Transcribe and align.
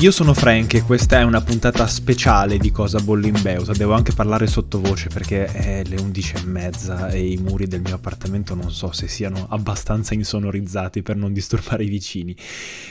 Io 0.00 0.10
sono 0.10 0.32
Frank 0.32 0.72
e 0.72 0.82
questa 0.82 1.18
è 1.18 1.24
una 1.24 1.42
puntata 1.42 1.86
speciale 1.86 2.56
di 2.56 2.70
Cosa 2.70 3.00
Bollimbeusa. 3.00 3.74
Devo 3.74 3.92
anche 3.92 4.14
parlare 4.14 4.46
sottovoce 4.46 5.10
perché 5.10 5.44
è 5.44 5.82
le 5.84 6.00
11 6.00 6.36
e 6.36 7.08
e 7.10 7.32
i 7.32 7.36
muri 7.36 7.66
del 7.66 7.82
mio 7.82 7.96
appartamento 7.96 8.54
non 8.54 8.70
so 8.70 8.92
se 8.92 9.08
siano 9.08 9.46
abbastanza 9.50 10.14
insonorizzati 10.14 11.02
per 11.02 11.16
non 11.16 11.34
disturbare 11.34 11.84
i 11.84 11.90
vicini. 11.90 12.34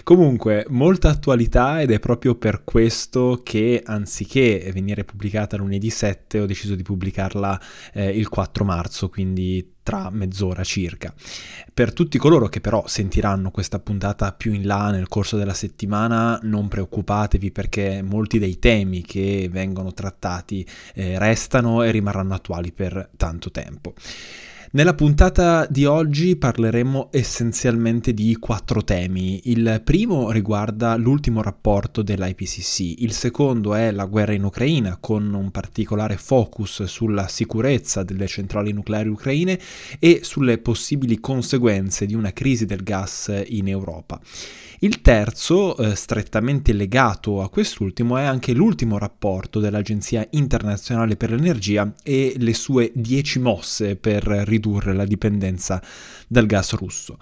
Comunque, 0.03 0.67
molta 0.69 1.09
attualità 1.09 1.81
ed 1.81 1.89
è 1.89 1.99
proprio 1.99 2.35
per 2.35 2.63
questo 2.63 3.41
che 3.43 3.81
anziché 3.83 4.69
venire 4.71 5.03
pubblicata 5.03 5.57
lunedì 5.57 5.89
7 5.89 6.41
ho 6.41 6.45
deciso 6.45 6.75
di 6.75 6.83
pubblicarla 6.83 7.59
eh, 7.91 8.09
il 8.11 8.29
4 8.29 8.63
marzo, 8.63 9.09
quindi 9.09 9.77
tra 9.89 10.11
mezz'ora 10.11 10.63
circa. 10.63 11.11
Per 11.73 11.93
tutti 11.93 12.19
coloro 12.19 12.47
che 12.47 12.61
però 12.61 12.85
sentiranno 12.85 13.49
questa 13.49 13.79
puntata 13.79 14.31
più 14.33 14.53
in 14.53 14.67
là 14.67 14.91
nel 14.91 15.07
corso 15.07 15.35
della 15.35 15.55
settimana, 15.55 16.39
non 16.43 16.67
preoccupatevi 16.67 17.49
perché 17.49 18.03
molti 18.03 18.37
dei 18.37 18.59
temi 18.59 19.01
che 19.01 19.49
vengono 19.51 19.91
trattati 19.91 20.63
eh, 20.93 21.17
restano 21.17 21.81
e 21.81 21.89
rimarranno 21.89 22.35
attuali 22.35 22.71
per 22.71 23.09
tanto 23.17 23.49
tempo. 23.49 23.95
Nella 24.71 24.93
puntata 24.93 25.65
di 25.67 25.85
oggi 25.85 26.35
parleremo 26.35 27.07
essenzialmente 27.11 28.13
di 28.13 28.35
quattro 28.35 28.83
temi. 28.83 29.41
Il 29.45 29.81
primo 29.83 30.29
riguarda 30.29 30.95
l'ultimo 30.95 31.41
rapporto 31.41 32.03
dell'IPCC, 32.03 33.01
il 33.01 33.13
secondo 33.13 33.73
è 33.73 33.89
la 33.89 34.05
guerra 34.05 34.33
in 34.33 34.43
Ucraina 34.43 34.97
con 34.99 35.33
un 35.33 35.49
particolare 35.49 36.17
focus 36.17 36.83
sulla 36.83 37.27
sicurezza 37.27 38.03
delle 38.03 38.27
centrali 38.27 38.71
nucleari 38.71 39.09
ucraine 39.09 39.59
e 39.97 40.19
sulle 40.21 40.59
possibili 40.59 41.19
conseguenze 41.19 42.05
di 42.05 42.13
una 42.13 42.31
crisi 42.31 42.67
del 42.67 42.83
gas 42.83 43.33
in 43.47 43.69
Europa. 43.69 44.21
Il 44.81 45.01
terzo, 45.01 45.75
eh, 45.75 45.93
strettamente 45.95 46.71
legato 46.71 47.41
a 47.41 47.49
quest'ultimo, 47.49 48.15
è 48.15 48.23
anche 48.23 48.53
l'ultimo 48.53 48.97
rapporto 48.97 49.59
dell'Agenzia 49.59 50.25
internazionale 50.31 51.17
per 51.17 51.31
l'energia 51.31 51.91
e 52.01 52.35
le 52.37 52.53
sue 52.53 52.89
dieci 52.95 53.39
mosse 53.39 53.97
per 53.97 54.23
ridurre 54.23 54.57
la 54.93 55.05
dipendenza 55.05 55.81
dal 56.27 56.45
gas 56.45 56.73
russo. 56.73 57.17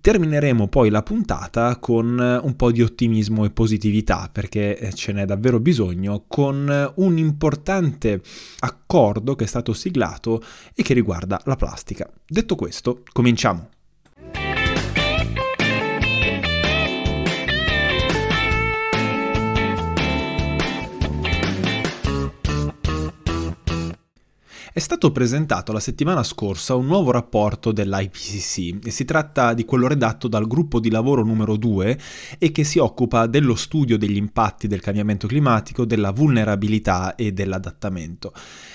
Termineremo 0.00 0.68
poi 0.68 0.88
la 0.88 1.02
puntata 1.02 1.76
con 1.78 2.18
un 2.42 2.56
po' 2.56 2.72
di 2.72 2.80
ottimismo 2.80 3.44
e 3.44 3.50
positività, 3.50 4.30
perché 4.32 4.78
eh, 4.78 4.92
ce 4.94 5.12
n'è 5.12 5.26
davvero 5.26 5.60
bisogno, 5.60 6.24
con 6.26 6.92
un 6.94 7.18
importante 7.18 8.22
accordo 8.60 9.34
che 9.34 9.44
è 9.44 9.48
stato 9.48 9.74
siglato 9.74 10.42
e 10.74 10.82
che 10.82 10.94
riguarda 10.94 11.40
la 11.44 11.56
plastica. 11.56 12.10
Detto 12.26 12.54
questo, 12.54 13.02
cominciamo. 13.12 13.68
È 24.80 24.84
stato 24.84 25.12
presentato 25.12 25.72
la 25.72 25.78
settimana 25.78 26.22
scorsa 26.22 26.74
un 26.74 26.86
nuovo 26.86 27.10
rapporto 27.10 27.70
dell'IPCC 27.70 28.90
si 28.90 29.04
tratta 29.04 29.52
di 29.52 29.66
quello 29.66 29.86
redatto 29.86 30.26
dal 30.26 30.46
gruppo 30.46 30.80
di 30.80 30.88
lavoro 30.88 31.22
numero 31.22 31.56
2 31.56 31.98
e 32.38 32.50
che 32.50 32.64
si 32.64 32.78
occupa 32.78 33.26
dello 33.26 33.56
studio 33.56 33.98
degli 33.98 34.16
impatti 34.16 34.68
del 34.68 34.80
cambiamento 34.80 35.26
climatico, 35.26 35.84
della 35.84 36.12
vulnerabilità 36.12 37.14
e 37.14 37.32
dell'adattamento. 37.32 38.32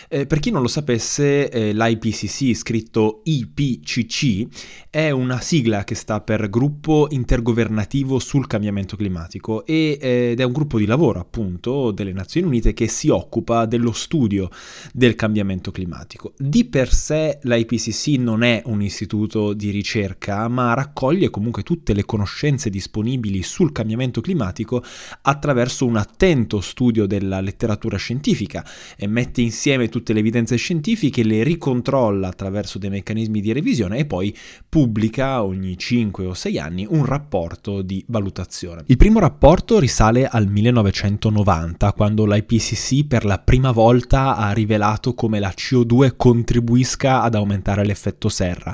Eh, 0.08 0.28
per 0.28 0.38
chi 0.38 0.52
non 0.52 0.62
lo 0.62 0.68
sapesse, 0.68 1.50
eh, 1.50 1.74
l'IPCC, 1.74 2.54
scritto 2.54 3.22
IPCC, 3.24 4.48
è 4.92 5.10
una 5.10 5.42
sigla 5.42 5.84
che 5.84 5.96
sta 5.96 6.22
per 6.22 6.52
Gruppo 6.52 7.08
Intergovernativo 7.10 8.20
sul 8.20 8.46
Cambiamento 8.46 8.96
Climatico 8.96 9.66
e, 9.66 9.98
eh, 10.00 10.30
ed 10.34 10.40
è 10.40 10.44
un 10.44 10.52
gruppo 10.52 10.78
di 10.78 10.86
lavoro 10.86 11.20
appunto 11.20 11.90
delle 11.90 12.14
Nazioni 12.14 12.46
Unite 12.46 12.74
che 12.74 12.88
si 12.88 13.10
occupa 13.10 13.66
dello 13.66 13.92
studio 13.92 14.50
del 14.94 15.16
cambiamento 15.16 15.72
climatico. 15.72 15.95
Di 16.38 16.66
per 16.66 16.94
sé 16.94 17.40
l'IPCC 17.42 18.18
non 18.20 18.44
è 18.44 18.62
un 18.66 18.82
istituto 18.82 19.54
di 19.54 19.70
ricerca, 19.70 20.48
ma 20.48 20.74
raccoglie 20.74 21.30
comunque 21.30 21.64
tutte 21.64 21.94
le 21.94 22.06
conoscenze 22.06 22.70
disponibili 22.70 23.42
sul 23.44 23.72
cambiamento 23.72 24.20
climatico 24.20 24.84
attraverso 25.22 25.86
un 25.86 25.96
attento 25.96 26.60
studio 26.60 27.06
della 27.06 27.40
letteratura 27.40 27.98
scientifica 27.98 28.66
e 28.98 29.08
mette 29.08 29.42
insieme 29.42 29.88
tutte 29.90 30.12
le 30.12 30.20
evidenze 30.20 30.58
scientifiche, 30.58 31.24
le 31.24 31.44
ricontrolla 31.44 32.28
attraverso 32.28 32.78
dei 32.78 32.90
meccanismi 32.90 33.40
di 33.40 33.54
revisione 33.54 34.00
e 34.00 34.06
poi 34.06 34.36
pubblica 34.68 35.44
ogni 35.44 35.78
5 35.78 36.26
o 36.26 36.34
6 36.34 36.60
anni 36.60 36.86
un 36.90 37.06
rapporto 37.06 37.82
di 37.82 38.04
valutazione. 38.08 38.84
Il 38.88 38.98
primo 38.98 39.20
rapporto 39.20 39.80
risale 39.80 40.28
al 40.28 40.48
1990, 40.48 41.94
quando 41.94 42.26
l'IPCC 42.26 43.06
per 43.06 43.24
la 43.24 43.40
prima 43.40 43.72
volta 43.72 44.36
ha 44.36 44.52
rivelato 44.52 45.14
come 45.14 45.40
la 45.40 45.54
CO2 45.56 45.75
contribuisca 46.16 47.22
ad 47.22 47.36
aumentare 47.36 47.84
l'effetto 47.86 48.30
serra, 48.30 48.74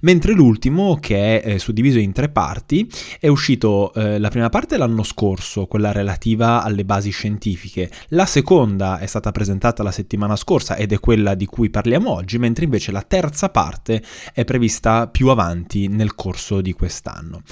mentre 0.00 0.32
l'ultimo, 0.32 0.96
che 0.96 1.40
è 1.40 1.52
eh, 1.52 1.58
suddiviso 1.58 1.98
in 1.98 2.12
tre 2.12 2.28
parti, 2.30 2.90
è 3.20 3.28
uscito 3.28 3.92
eh, 3.94 4.18
la 4.18 4.30
prima 4.30 4.48
parte 4.48 4.76
l'anno 4.76 5.02
scorso, 5.02 5.66
quella 5.66 5.92
relativa 5.92 6.62
alle 6.62 6.84
basi 6.84 7.10
scientifiche, 7.10 7.90
la 8.08 8.26
seconda 8.26 8.98
è 8.98 9.06
stata 9.06 9.30
presentata 9.30 9.82
la 9.82 9.92
settimana 9.92 10.36
scorsa 10.36 10.76
ed 10.76 10.92
è 10.92 10.98
quella 10.98 11.34
di 11.34 11.46
cui 11.46 11.70
parliamo 11.70 12.10
oggi, 12.10 12.38
mentre 12.38 12.64
invece 12.64 12.90
la 12.90 13.02
terza 13.02 13.50
parte 13.50 14.02
è 14.32 14.44
prevista 14.44 15.06
più 15.06 15.28
avanti 15.28 15.88
nel 15.88 16.14
corso 16.14 16.60
di 16.60 16.72
quest'anno. 16.72 17.42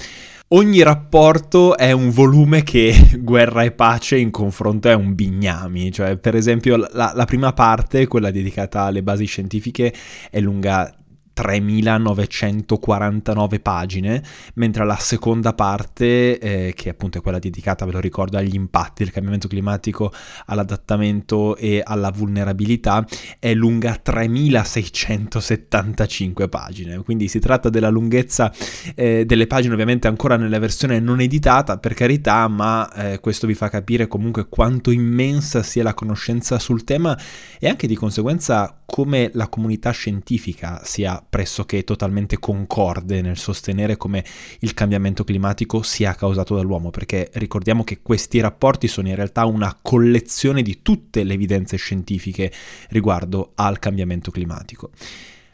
Ogni 0.51 0.81
rapporto 0.81 1.77
è 1.77 1.91
un 1.91 2.09
volume 2.09 2.63
che 2.63 2.91
guerra 3.21 3.61
e 3.61 3.71
pace 3.71 4.17
in 4.17 4.31
confronto 4.31 4.89
è 4.89 4.95
un 4.95 5.13
bignami, 5.13 5.91
cioè 5.91 6.17
per 6.17 6.35
esempio 6.35 6.75
la, 6.75 7.11
la 7.13 7.25
prima 7.25 7.53
parte, 7.53 8.07
quella 8.07 8.31
dedicata 8.31 8.81
alle 8.81 9.03
basi 9.03 9.25
scientifiche, 9.25 9.93
è 10.31 10.39
lunga 10.39 10.91
3949 11.39 13.61
pagine, 13.61 14.21
mentre 14.55 14.85
la 14.85 14.97
seconda 14.97 15.53
parte, 15.53 16.37
eh, 16.37 16.73
che 16.75 16.89
appunto 16.89 17.19
è 17.19 17.21
quella 17.21 17.39
dedicata, 17.39 17.85
ve 17.85 17.93
lo 17.93 18.01
ricordo, 18.01 18.35
agli 18.35 18.55
impatti 18.55 19.05
del 19.05 19.13
cambiamento 19.13 19.47
climatico, 19.47 20.11
all'adattamento 20.47 21.55
e 21.55 21.81
alla 21.81 22.11
vulnerabilità, 22.11 23.07
è 23.39 23.53
lunga 23.53 23.95
3675 23.95 26.49
pagine. 26.49 27.01
Quindi 27.03 27.29
si 27.29 27.39
tratta 27.39 27.69
della 27.69 27.89
lunghezza 27.89 28.51
eh, 28.95 29.23
delle 29.25 29.47
pagine, 29.47 29.75
ovviamente 29.75 30.09
ancora 30.09 30.35
nella 30.35 30.59
versione 30.59 30.99
non 30.99 31.21
editata, 31.21 31.77
per 31.77 31.93
carità, 31.93 32.49
ma 32.49 32.91
eh, 32.91 33.21
questo 33.21 33.47
vi 33.47 33.53
fa 33.53 33.69
capire 33.69 34.07
comunque 34.07 34.49
quanto 34.49 34.91
immensa 34.91 35.63
sia 35.63 35.83
la 35.83 35.93
conoscenza 35.93 36.59
sul 36.59 36.83
tema 36.83 37.17
e 37.59 37.69
anche 37.69 37.87
di 37.87 37.95
conseguenza 37.95 38.73
come 38.89 39.29
la 39.33 39.47
comunità 39.47 39.91
scientifica 39.91 40.81
sia 40.83 41.23
pressoché 41.29 41.83
totalmente 41.83 42.39
concorde 42.39 43.21
nel 43.21 43.37
sostenere 43.37 43.97
come 43.97 44.25
il 44.59 44.73
cambiamento 44.73 45.23
climatico 45.23 45.83
sia 45.83 46.15
causato 46.15 46.55
dall'uomo, 46.55 46.89
perché 46.89 47.29
ricordiamo 47.33 47.83
che 47.83 47.99
questi 48.01 48.39
rapporti 48.39 48.87
sono 48.87 49.07
in 49.07 49.15
realtà 49.15 49.45
una 49.45 49.77
collezione 49.79 50.61
di 50.61 50.81
tutte 50.81 51.23
le 51.23 51.35
evidenze 51.35 51.77
scientifiche 51.77 52.51
riguardo 52.89 53.51
al 53.55 53.79
cambiamento 53.79 54.31
climatico. 54.31 54.89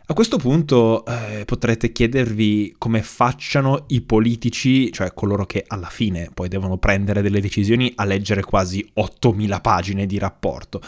A 0.08 0.14
questo 0.14 0.38
punto 0.38 1.04
eh, 1.04 1.46
potrete 1.46 1.92
chiedervi 1.92 2.76
come 2.78 3.02
facciano 3.02 3.86
i 3.88 4.02
politici, 4.02 4.92
cioè 4.92 5.12
coloro 5.16 5.48
che 5.48 5.64
alla 5.66 5.88
fine 5.90 6.30
poi 6.32 6.48
devono 6.48 6.78
prendere 6.78 7.24
delle 7.24 7.42
decisioni, 7.42 7.92
a 7.96 8.04
leggere 8.04 8.44
quasi 8.44 8.88
8.000 8.96 9.62
pagine 9.62 10.06
di 10.06 10.20
rapporto. 10.20 10.80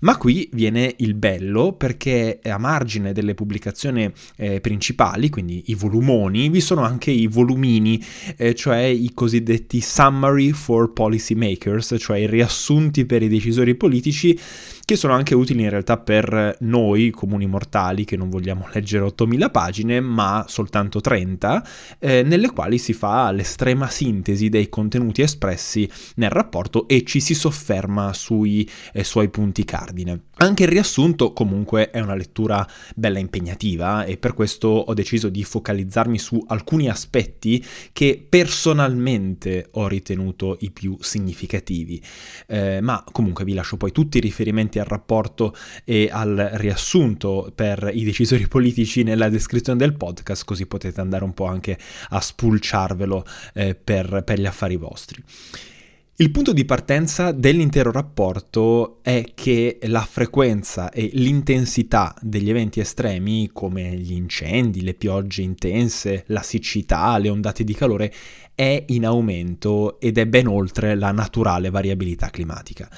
Ma 0.00 0.18
qui 0.18 0.50
viene 0.52 0.94
il 0.98 1.14
bello 1.14 1.72
perché 1.72 2.38
a 2.42 2.58
margine 2.58 3.14
delle 3.14 3.32
pubblicazioni 3.32 4.12
eh, 4.36 4.60
principali, 4.60 5.30
quindi 5.30 5.64
i 5.68 5.74
volumoni, 5.74 6.50
vi 6.50 6.60
sono 6.60 6.82
anche 6.82 7.10
i 7.10 7.28
volumini, 7.28 8.04
eh, 8.36 8.54
cioè 8.54 8.82
i 8.82 9.12
cosiddetti 9.14 9.80
summary 9.80 10.50
for 10.50 10.92
policy 10.92 11.34
makers, 11.34 11.96
cioè 11.98 12.18
i 12.18 12.26
riassunti 12.26 13.06
per 13.06 13.22
i 13.22 13.28
decisori 13.28 13.74
politici 13.74 14.38
che 14.86 14.94
sono 14.94 15.14
anche 15.14 15.34
utili 15.34 15.64
in 15.64 15.70
realtà 15.70 15.98
per 15.98 16.58
noi 16.60 17.10
comuni 17.10 17.46
mortali 17.46 18.04
che 18.04 18.16
non 18.16 18.30
vogliamo 18.30 18.68
leggere 18.72 19.02
8000 19.06 19.50
pagine 19.50 19.98
ma 19.98 20.44
soltanto 20.46 21.00
30, 21.00 21.68
eh, 21.98 22.22
nelle 22.22 22.52
quali 22.52 22.78
si 22.78 22.92
fa 22.92 23.32
l'estrema 23.32 23.90
sintesi 23.90 24.48
dei 24.48 24.68
contenuti 24.68 25.22
espressi 25.22 25.90
nel 26.14 26.30
rapporto 26.30 26.86
e 26.86 27.02
ci 27.02 27.18
si 27.18 27.34
sofferma 27.34 28.12
sui 28.12 28.70
eh, 28.92 29.02
suoi 29.02 29.28
punti 29.28 29.64
cardine. 29.64 30.20
Anche 30.36 30.62
il 30.62 30.68
riassunto 30.68 31.32
comunque 31.32 31.90
è 31.90 31.98
una 31.98 32.14
lettura 32.14 32.64
bella 32.94 33.18
impegnativa 33.18 34.04
e 34.04 34.18
per 34.18 34.34
questo 34.34 34.68
ho 34.68 34.94
deciso 34.94 35.30
di 35.30 35.42
focalizzarmi 35.42 36.18
su 36.18 36.40
alcuni 36.46 36.88
aspetti 36.88 37.64
che 37.92 38.24
personalmente 38.28 39.66
ho 39.72 39.88
ritenuto 39.88 40.58
i 40.60 40.70
più 40.70 40.96
significativi, 41.00 42.00
eh, 42.46 42.80
ma 42.80 43.02
comunque 43.10 43.44
vi 43.44 43.54
lascio 43.54 43.76
poi 43.76 43.90
tutti 43.90 44.18
i 44.18 44.20
riferimenti 44.20 44.75
al 44.78 44.86
rapporto 44.86 45.54
e 45.84 46.08
al 46.10 46.50
riassunto 46.54 47.52
per 47.54 47.90
i 47.92 48.04
decisori 48.04 48.46
politici 48.48 49.02
nella 49.02 49.28
descrizione 49.28 49.78
del 49.78 49.96
podcast, 49.96 50.44
così 50.44 50.66
potete 50.66 51.00
andare 51.00 51.24
un 51.24 51.34
po' 51.34 51.46
anche 51.46 51.78
a 52.10 52.20
spulciarvelo 52.20 53.24
eh, 53.54 53.74
per, 53.74 54.22
per 54.24 54.40
gli 54.40 54.46
affari 54.46 54.76
vostri. 54.76 55.22
Il 56.18 56.30
punto 56.30 56.54
di 56.54 56.64
partenza 56.64 57.30
dell'intero 57.30 57.92
rapporto 57.92 59.00
è 59.02 59.32
che 59.34 59.78
la 59.82 60.00
frequenza 60.00 60.88
e 60.88 61.10
l'intensità 61.12 62.14
degli 62.22 62.48
eventi 62.48 62.80
estremi, 62.80 63.50
come 63.52 63.90
gli 63.96 64.12
incendi, 64.12 64.80
le 64.80 64.94
piogge 64.94 65.42
intense, 65.42 66.24
la 66.28 66.40
siccità, 66.40 67.18
le 67.18 67.28
ondate 67.28 67.64
di 67.64 67.74
calore, 67.74 68.10
è 68.54 68.82
in 68.86 69.04
aumento 69.04 70.00
ed 70.00 70.16
è 70.16 70.26
ben 70.26 70.46
oltre 70.46 70.94
la 70.94 71.12
naturale 71.12 71.68
variabilità 71.68 72.30
climatica. 72.30 72.88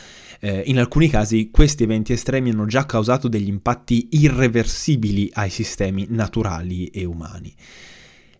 Eh, 0.40 0.62
in 0.66 0.78
alcuni 0.78 1.08
casi 1.08 1.50
questi 1.50 1.82
eventi 1.82 2.12
estremi 2.12 2.50
hanno 2.50 2.66
già 2.66 2.86
causato 2.86 3.28
degli 3.28 3.48
impatti 3.48 4.08
irreversibili 4.12 5.30
ai 5.32 5.50
sistemi 5.50 6.06
naturali 6.08 6.86
e 6.86 7.04
umani. 7.04 7.52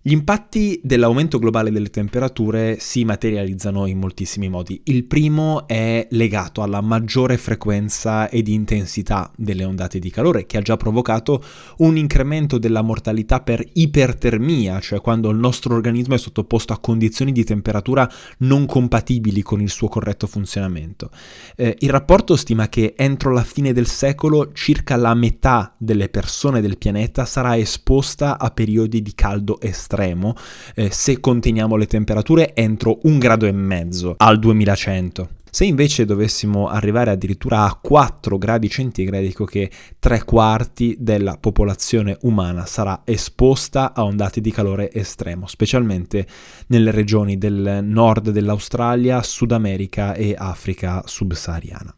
Gli 0.09 0.13
impatti 0.13 0.81
dell'aumento 0.83 1.39
globale 1.39 1.71
delle 1.71 1.91
temperature 1.91 2.79
si 2.81 3.05
materializzano 3.05 3.85
in 3.85 3.99
moltissimi 3.99 4.49
modi. 4.49 4.81
Il 4.85 5.05
primo 5.05 5.69
è 5.69 6.07
legato 6.13 6.63
alla 6.63 6.81
maggiore 6.81 7.37
frequenza 7.37 8.31
ed 8.31 8.49
intensità 8.49 9.31
delle 9.37 9.65
ondate 9.65 9.99
di 9.99 10.09
calore, 10.09 10.47
che 10.47 10.57
ha 10.57 10.63
già 10.63 10.79
provocato 10.79 11.45
un 11.81 11.99
incremento 11.99 12.57
della 12.57 12.81
mortalità 12.81 13.41
per 13.41 13.63
ipertermia, 13.71 14.81
cioè 14.81 15.03
quando 15.03 15.29
il 15.29 15.37
nostro 15.37 15.75
organismo 15.75 16.15
è 16.15 16.19
sottoposto 16.19 16.73
a 16.73 16.79
condizioni 16.79 17.31
di 17.31 17.45
temperatura 17.45 18.11
non 18.39 18.65
compatibili 18.65 19.43
con 19.43 19.61
il 19.61 19.69
suo 19.69 19.89
corretto 19.89 20.27
funzionamento. 20.27 21.11
Eh, 21.55 21.77
il 21.81 21.91
rapporto 21.91 22.35
stima 22.35 22.71
che 22.71 22.95
entro 22.97 23.31
la 23.31 23.45
fine 23.45 23.75
del 23.75 23.87
secolo 23.87 24.53
circa 24.55 24.97
la 24.97 25.13
metà 25.13 25.75
delle 25.77 26.09
persone 26.09 26.63
del 26.63 26.79
pianeta 26.79 27.27
sarà 27.27 27.59
esposta 27.59 28.39
a 28.39 28.51
periodi 28.53 29.03
di 29.03 29.13
caldo 29.15 29.61
estremo 29.61 29.97
estremo 29.99 30.35
eh, 30.75 30.91
se 30.91 31.19
conteniamo 31.19 31.75
le 31.75 31.87
temperature 31.87 32.55
entro 32.55 33.01
un 33.03 33.19
grado 33.19 33.47
e 33.47 33.53
mezzo 33.53 34.15
al 34.17 34.39
2100. 34.39 35.31
Se 35.51 35.65
invece 35.65 36.05
dovessimo 36.05 36.69
arrivare 36.69 37.11
addirittura 37.11 37.65
a 37.65 37.75
4 37.75 38.37
gradi 38.37 38.69
centigradi, 38.69 39.27
dico 39.27 39.45
che 39.45 39.71
tre 39.99 40.23
quarti 40.23 40.95
della 41.01 41.39
popolazione 41.39 42.19
umana 42.21 42.67
sarà 42.67 43.01
esposta 43.05 43.95
a 43.95 44.05
ondate 44.05 44.41
di 44.43 44.53
calore 44.53 44.93
estremo, 44.93 45.47
specialmente 45.47 46.27
nelle 46.67 46.91
regioni 46.91 47.39
del 47.39 47.81
nord 47.83 48.31
dell'Australia, 48.31 49.23
Sud 49.23 49.53
America 49.53 50.15
e 50.15 50.35
Africa 50.37 51.03
subsahariana. 51.07 51.95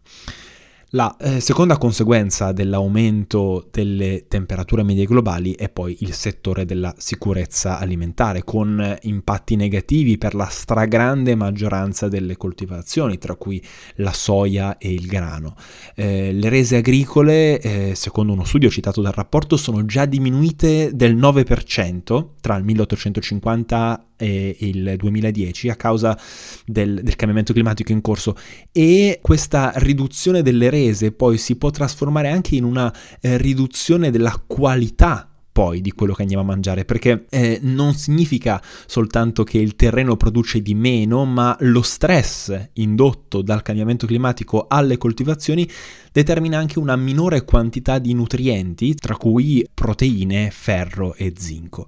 La 0.94 1.16
eh, 1.20 1.38
seconda 1.38 1.78
conseguenza 1.78 2.50
dell'aumento 2.50 3.68
delle 3.70 4.24
temperature 4.26 4.82
medie 4.82 5.04
globali 5.04 5.52
è 5.52 5.68
poi 5.68 5.98
il 6.00 6.12
settore 6.12 6.64
della 6.64 6.92
sicurezza 6.98 7.78
alimentare, 7.78 8.42
con 8.42 8.98
impatti 9.02 9.54
negativi 9.54 10.18
per 10.18 10.34
la 10.34 10.46
stragrande 10.46 11.36
maggioranza 11.36 12.08
delle 12.08 12.36
coltivazioni, 12.36 13.18
tra 13.18 13.36
cui 13.36 13.62
la 13.96 14.12
soia 14.12 14.78
e 14.78 14.92
il 14.92 15.06
grano. 15.06 15.54
Eh, 15.94 16.32
le 16.32 16.48
rese 16.48 16.78
agricole, 16.78 17.60
eh, 17.60 17.94
secondo 17.94 18.32
uno 18.32 18.42
studio 18.42 18.68
citato 18.68 19.00
dal 19.00 19.12
rapporto, 19.12 19.56
sono 19.56 19.84
già 19.86 20.06
diminuite 20.06 20.90
del 20.92 21.14
9% 21.14 22.30
tra 22.40 22.56
il 22.56 22.64
1850 22.64 24.06
e 24.06 24.09
il 24.26 24.94
2010 24.96 25.68
a 25.68 25.76
causa 25.76 26.18
del, 26.66 27.00
del, 27.02 27.16
cambiamento 27.16 27.52
climatico 27.52 27.92
in 27.92 28.00
corso 28.00 28.36
e 28.72 29.18
questa 29.22 29.72
riduzione 29.76 30.42
delle 30.42 30.70
rese 30.70 31.12
poi 31.12 31.38
si 31.38 31.56
può 31.56 31.70
trasformare 31.70 32.28
anche 32.28 32.56
in 32.56 32.64
una 32.64 32.92
eh, 33.20 33.36
riduzione 33.36 34.10
della 34.10 34.42
qualità 34.46 35.30
poi 35.52 35.80
di 35.80 35.92
quello 35.92 36.14
che 36.14 36.22
andiamo 36.22 36.42
a 36.42 36.46
mangiare, 36.46 36.84
perché 36.84 37.26
eh, 37.28 37.58
non 37.62 37.94
significa 37.94 38.62
soltanto 38.86 39.44
che 39.44 39.58
il 39.58 39.76
terreno 39.76 40.16
produce 40.16 40.62
di 40.62 40.74
meno, 40.74 41.24
ma 41.24 41.56
lo 41.60 41.82
stress 41.82 42.68
indotto 42.74 43.42
dal 43.42 43.62
cambiamento 43.62 44.06
climatico 44.06 44.66
alle 44.68 44.96
coltivazioni 44.96 45.68
determina 46.12 46.56
anche 46.56 46.78
una 46.78 46.96
minore 46.96 47.44
quantità 47.44 47.98
di 47.98 48.14
nutrienti, 48.14 48.94
tra 48.94 49.16
cui 49.16 49.66
proteine, 49.74 50.50
ferro 50.50 51.14
e 51.14 51.34
zinco. 51.36 51.86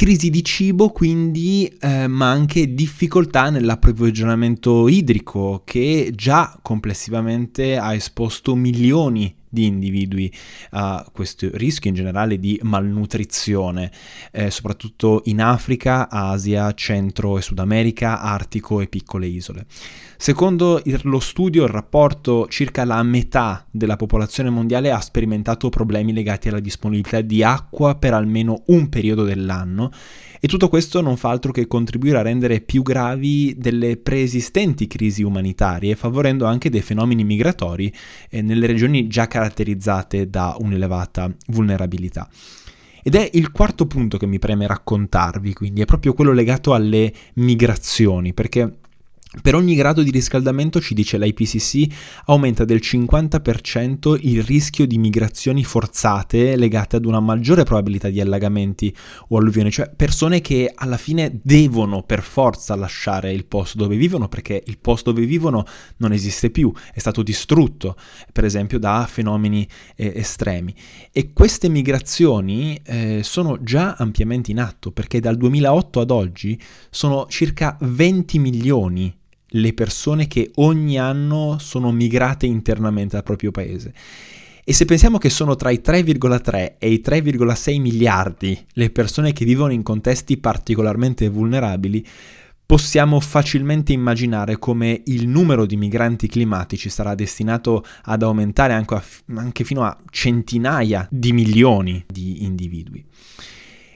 Crisi 0.00 0.30
di 0.30 0.42
cibo 0.42 0.88
quindi, 0.88 1.70
eh, 1.78 2.06
ma 2.06 2.30
anche 2.30 2.72
difficoltà 2.72 3.50
nell'approvvigionamento 3.50 4.88
idrico 4.88 5.60
che 5.62 6.12
già 6.14 6.58
complessivamente 6.62 7.76
ha 7.76 7.92
esposto 7.92 8.54
milioni 8.54 9.36
di 9.50 9.66
individui 9.66 10.32
a 10.70 11.06
questo 11.12 11.48
rischio 11.52 11.90
in 11.90 11.96
generale 11.96 12.38
di 12.38 12.58
malnutrizione, 12.62 13.90
eh, 14.30 14.50
soprattutto 14.50 15.22
in 15.24 15.42
Africa, 15.42 16.08
Asia, 16.08 16.72
Centro 16.72 17.36
e 17.36 17.42
Sud 17.42 17.58
America, 17.58 18.20
Artico 18.20 18.80
e 18.80 18.86
piccole 18.86 19.26
isole. 19.26 19.66
Secondo 20.16 20.82
lo 21.02 21.18
studio, 21.18 21.64
il 21.64 21.70
rapporto, 21.70 22.46
circa 22.48 22.84
la 22.84 23.02
metà 23.02 23.66
della 23.70 23.96
popolazione 23.96 24.50
mondiale 24.50 24.90
ha 24.90 25.00
sperimentato 25.00 25.70
problemi 25.70 26.12
legati 26.12 26.48
alla 26.48 26.60
disponibilità 26.60 27.20
di 27.22 27.42
acqua 27.42 27.94
per 27.94 28.14
almeno 28.14 28.62
un 28.66 28.88
periodo 28.88 29.24
dell'anno 29.24 29.90
e 30.40 30.48
tutto 30.48 30.68
questo 30.68 31.02
non 31.02 31.18
fa 31.18 31.28
altro 31.28 31.52
che 31.52 31.66
contribuire 31.66 32.16
a 32.16 32.22
rendere 32.22 32.62
più 32.62 32.82
gravi 32.82 33.54
delle 33.58 33.98
preesistenti 33.98 34.86
crisi 34.86 35.22
umanitarie, 35.22 35.94
favorendo 35.94 36.46
anche 36.46 36.70
dei 36.70 36.80
fenomeni 36.80 37.24
migratori 37.24 37.92
eh, 38.30 38.40
nelle 38.40 38.66
regioni 38.66 39.06
già 39.06 39.26
caratterizzate 39.26 40.30
da 40.30 40.56
un'elevata 40.58 41.30
vulnerabilità. 41.48 42.26
Ed 43.02 43.14
è 43.14 43.28
il 43.34 43.50
quarto 43.50 43.86
punto 43.86 44.16
che 44.16 44.26
mi 44.26 44.38
preme 44.38 44.66
raccontarvi, 44.66 45.52
quindi 45.52 45.82
è 45.82 45.84
proprio 45.84 46.14
quello 46.14 46.32
legato 46.32 46.72
alle 46.72 47.12
migrazioni, 47.34 48.32
perché 48.32 48.78
per 49.42 49.54
ogni 49.54 49.76
grado 49.76 50.02
di 50.02 50.10
riscaldamento, 50.10 50.80
ci 50.80 50.92
dice 50.92 51.16
l'IPCC, 51.16 51.86
aumenta 52.24 52.64
del 52.64 52.80
50% 52.82 54.18
il 54.22 54.42
rischio 54.42 54.88
di 54.88 54.98
migrazioni 54.98 55.62
forzate 55.62 56.56
legate 56.56 56.96
ad 56.96 57.04
una 57.04 57.20
maggiore 57.20 57.62
probabilità 57.62 58.08
di 58.08 58.20
allagamenti 58.20 58.92
o 59.28 59.38
alluvioni, 59.38 59.70
cioè 59.70 59.88
persone 59.88 60.40
che 60.40 60.72
alla 60.74 60.96
fine 60.96 61.38
devono 61.44 62.02
per 62.02 62.22
forza 62.22 62.74
lasciare 62.74 63.32
il 63.32 63.44
posto 63.44 63.78
dove 63.78 63.96
vivono 63.96 64.26
perché 64.26 64.64
il 64.66 64.78
posto 64.78 65.12
dove 65.12 65.26
vivono 65.26 65.64
non 65.98 66.12
esiste 66.12 66.50
più, 66.50 66.72
è 66.92 66.98
stato 66.98 67.22
distrutto, 67.22 67.94
per 68.32 68.44
esempio 68.44 68.80
da 68.80 69.06
fenomeni 69.08 69.64
eh, 69.94 70.12
estremi. 70.16 70.74
E 71.12 71.32
queste 71.32 71.68
migrazioni 71.68 72.80
eh, 72.84 73.20
sono 73.22 73.62
già 73.62 73.94
ampiamente 73.96 74.50
in 74.50 74.58
atto 74.58 74.90
perché 74.90 75.20
dal 75.20 75.36
2008 75.36 76.00
ad 76.00 76.10
oggi 76.10 76.60
sono 76.90 77.26
circa 77.28 77.76
20 77.80 78.38
milioni 78.40 79.18
le 79.50 79.72
persone 79.72 80.26
che 80.26 80.50
ogni 80.56 80.98
anno 80.98 81.58
sono 81.58 81.90
migrate 81.92 82.46
internamente 82.46 83.16
al 83.16 83.22
proprio 83.22 83.50
paese. 83.50 83.92
E 84.62 84.72
se 84.72 84.84
pensiamo 84.84 85.18
che 85.18 85.30
sono 85.30 85.56
tra 85.56 85.70
i 85.70 85.80
3,3 85.84 86.74
e 86.78 86.92
i 86.92 87.02
3,6 87.04 87.80
miliardi 87.80 88.66
le 88.74 88.90
persone 88.90 89.32
che 89.32 89.44
vivono 89.44 89.72
in 89.72 89.82
contesti 89.82 90.36
particolarmente 90.36 91.28
vulnerabili, 91.28 92.06
possiamo 92.66 93.18
facilmente 93.18 93.92
immaginare 93.92 94.58
come 94.58 95.02
il 95.06 95.26
numero 95.26 95.66
di 95.66 95.76
migranti 95.76 96.28
climatici 96.28 96.88
sarà 96.88 97.16
destinato 97.16 97.84
ad 98.02 98.22
aumentare 98.22 98.72
anche, 98.72 98.94
a, 98.94 99.02
anche 99.34 99.64
fino 99.64 99.82
a 99.82 99.96
centinaia 100.08 101.08
di 101.10 101.32
milioni 101.32 102.04
di 102.06 102.44
individui. 102.44 103.04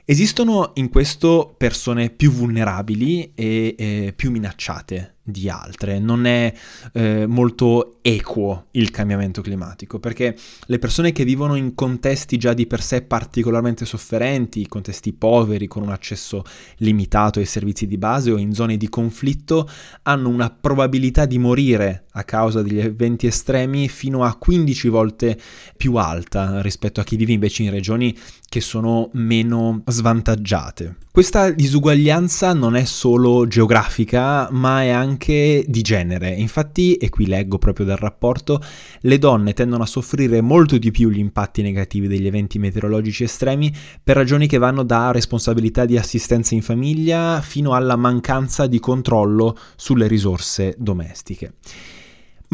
Esistono 0.04 0.72
in 0.74 0.88
questo 0.88 1.54
persone 1.56 2.10
più 2.10 2.32
vulnerabili 2.32 3.32
e 3.34 3.76
eh, 3.78 4.12
più 4.16 4.32
minacciate 4.32 5.13
di 5.24 5.48
altre, 5.48 5.98
non 5.98 6.26
è 6.26 6.52
eh, 6.92 7.26
molto 7.26 7.98
equo 8.02 8.66
il 8.72 8.90
cambiamento 8.90 9.40
climatico, 9.40 9.98
perché 9.98 10.36
le 10.66 10.78
persone 10.78 11.12
che 11.12 11.24
vivono 11.24 11.54
in 11.54 11.74
contesti 11.74 12.36
già 12.36 12.52
di 12.52 12.66
per 12.66 12.82
sé 12.82 13.02
particolarmente 13.02 13.86
sofferenti, 13.86 14.68
contesti 14.68 15.14
poveri 15.14 15.66
con 15.66 15.82
un 15.82 15.90
accesso 15.90 16.44
limitato 16.78 17.38
ai 17.38 17.46
servizi 17.46 17.86
di 17.86 17.96
base 17.96 18.30
o 18.30 18.36
in 18.36 18.52
zone 18.52 18.76
di 18.76 18.88
conflitto, 18.90 19.68
hanno 20.02 20.28
una 20.28 20.50
probabilità 20.50 21.24
di 21.24 21.38
morire 21.38 22.04
a 22.16 22.24
causa 22.24 22.62
degli 22.62 22.78
eventi 22.78 23.26
estremi 23.26 23.88
fino 23.88 24.22
a 24.24 24.36
15 24.36 24.88
volte 24.88 25.38
più 25.76 25.96
alta 25.96 26.60
rispetto 26.60 27.00
a 27.00 27.04
chi 27.04 27.16
vive 27.16 27.32
invece 27.32 27.62
in 27.62 27.70
regioni 27.70 28.16
che 28.48 28.60
sono 28.60 29.08
meno 29.14 29.82
svantaggiate. 29.86 30.96
Questa 31.10 31.50
disuguaglianza 31.50 32.52
non 32.54 32.74
è 32.74 32.84
solo 32.84 33.46
geografica, 33.46 34.48
ma 34.50 34.82
è 34.82 34.88
anche 34.88 35.13
di 35.16 35.82
genere. 35.82 36.30
Infatti, 36.30 36.96
e 36.96 37.08
qui 37.08 37.26
leggo 37.26 37.58
proprio 37.58 37.86
dal 37.86 37.96
rapporto, 37.96 38.62
le 39.00 39.18
donne 39.18 39.52
tendono 39.52 39.82
a 39.82 39.86
soffrire 39.86 40.40
molto 40.40 40.78
di 40.78 40.90
più 40.90 41.10
gli 41.10 41.18
impatti 41.18 41.62
negativi 41.62 42.08
degli 42.08 42.26
eventi 42.26 42.58
meteorologici 42.58 43.24
estremi 43.24 43.72
per 44.02 44.16
ragioni 44.16 44.46
che 44.46 44.58
vanno 44.58 44.82
da 44.82 45.10
responsabilità 45.12 45.84
di 45.84 45.96
assistenza 45.96 46.54
in 46.54 46.62
famiglia 46.62 47.40
fino 47.40 47.72
alla 47.72 47.96
mancanza 47.96 48.66
di 48.66 48.80
controllo 48.80 49.56
sulle 49.76 50.06
risorse 50.06 50.74
domestiche. 50.78 51.54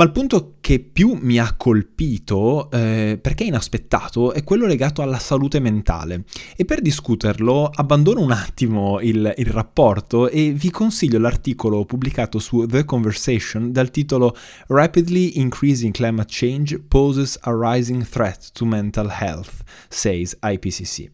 Ma 0.01 0.07
il 0.07 0.13
punto 0.13 0.55
che 0.63 0.79
più 0.79 1.19
mi 1.21 1.39
ha 1.39 1.53
colpito, 1.59 2.71
eh, 2.71 3.19
perché 3.21 3.45
è 3.45 3.49
inaspettato, 3.49 4.33
è 4.33 4.43
quello 4.43 4.65
legato 4.65 5.03
alla 5.03 5.19
salute 5.19 5.61
mentale. 5.61 6.25
E 6.57 6.65
per 6.65 6.81
discuterlo 6.81 7.67
abbandono 7.67 8.23
un 8.23 8.31
attimo 8.31 8.99
il, 9.01 9.31
il 9.37 9.47
rapporto 9.49 10.31
e 10.31 10.53
vi 10.53 10.71
consiglio 10.71 11.19
l'articolo 11.19 11.85
pubblicato 11.85 12.39
su 12.39 12.65
The 12.65 12.87
Conversation 12.87 13.73
dal 13.73 13.91
titolo 13.91 14.35
Rapidly 14.69 15.33
Increasing 15.35 15.93
Climate 15.93 16.29
Change 16.31 16.79
Poses 16.79 17.39
a 17.43 17.51
Rising 17.53 18.09
Threat 18.09 18.53
to 18.53 18.65
Mental 18.65 19.15
Health, 19.21 19.53
says 19.91 20.35
IPCC. 20.43 21.11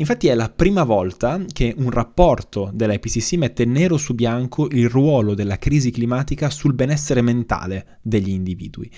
Infatti 0.00 0.28
è 0.28 0.34
la 0.34 0.48
prima 0.48 0.84
volta 0.84 1.44
che 1.52 1.74
un 1.76 1.90
rapporto 1.90 2.70
dell'IPCC 2.72 3.32
mette 3.32 3.64
nero 3.64 3.96
su 3.96 4.14
bianco 4.14 4.68
il 4.70 4.88
ruolo 4.88 5.34
della 5.34 5.58
crisi 5.58 5.90
climatica 5.90 6.50
sul 6.50 6.72
benessere 6.72 7.20
mentale 7.20 7.98
degli 8.00 8.28
individui. 8.28 8.88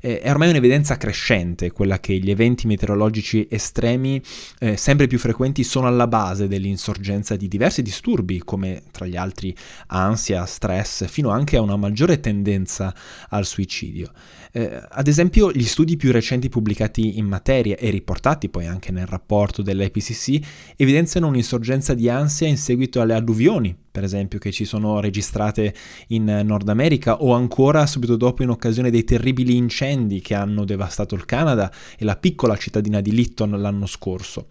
Eh, 0.00 0.20
è 0.20 0.30
ormai 0.30 0.50
un'evidenza 0.50 0.98
crescente 0.98 1.70
quella 1.70 1.98
che 1.98 2.18
gli 2.18 2.30
eventi 2.30 2.66
meteorologici 2.66 3.46
estremi 3.50 4.20
eh, 4.58 4.76
sempre 4.76 5.06
più 5.06 5.18
frequenti 5.18 5.64
sono 5.64 5.86
alla 5.86 6.06
base 6.06 6.46
dell'insorgenza 6.46 7.36
di 7.36 7.48
diversi 7.48 7.80
disturbi 7.80 8.42
come 8.44 8.82
tra 8.90 9.06
gli 9.06 9.16
altri 9.16 9.56
ansia, 9.86 10.44
stress, 10.44 11.06
fino 11.06 11.30
anche 11.30 11.56
a 11.56 11.62
una 11.62 11.76
maggiore 11.76 12.20
tendenza 12.20 12.94
al 13.30 13.46
suicidio. 13.46 14.12
Eh, 14.52 14.82
ad 14.88 15.06
esempio, 15.06 15.52
gli 15.52 15.64
studi 15.64 15.96
più 15.96 16.10
recenti 16.10 16.48
pubblicati 16.48 17.18
in 17.18 17.26
materia 17.26 17.76
e 17.76 17.90
riportati 17.90 18.48
poi 18.48 18.66
anche 18.66 18.90
nel 18.90 19.06
rapporto 19.06 19.62
dell'IPCC 19.62 20.74
evidenziano 20.76 21.28
un'insorgenza 21.28 21.94
di 21.94 22.08
ansia 22.08 22.48
in 22.48 22.56
seguito 22.56 23.00
alle 23.00 23.14
alluvioni 23.14 23.76
per 23.90 24.04
esempio, 24.04 24.38
che 24.38 24.52
ci 24.52 24.64
sono 24.64 25.00
registrate 25.00 25.74
in 26.08 26.42
Nord 26.44 26.68
America 26.68 27.22
o 27.22 27.34
ancora 27.34 27.86
subito 27.86 28.16
dopo 28.16 28.42
in 28.42 28.50
occasione 28.50 28.90
dei 28.90 29.04
terribili 29.04 29.56
incendi 29.56 30.20
che 30.20 30.34
hanno 30.34 30.64
devastato 30.64 31.14
il 31.14 31.24
Canada 31.24 31.72
e 31.98 32.04
la 32.04 32.16
piccola 32.16 32.56
cittadina 32.56 33.00
di 33.00 33.12
Lytton 33.12 33.60
l'anno 33.60 33.86
scorso. 33.86 34.46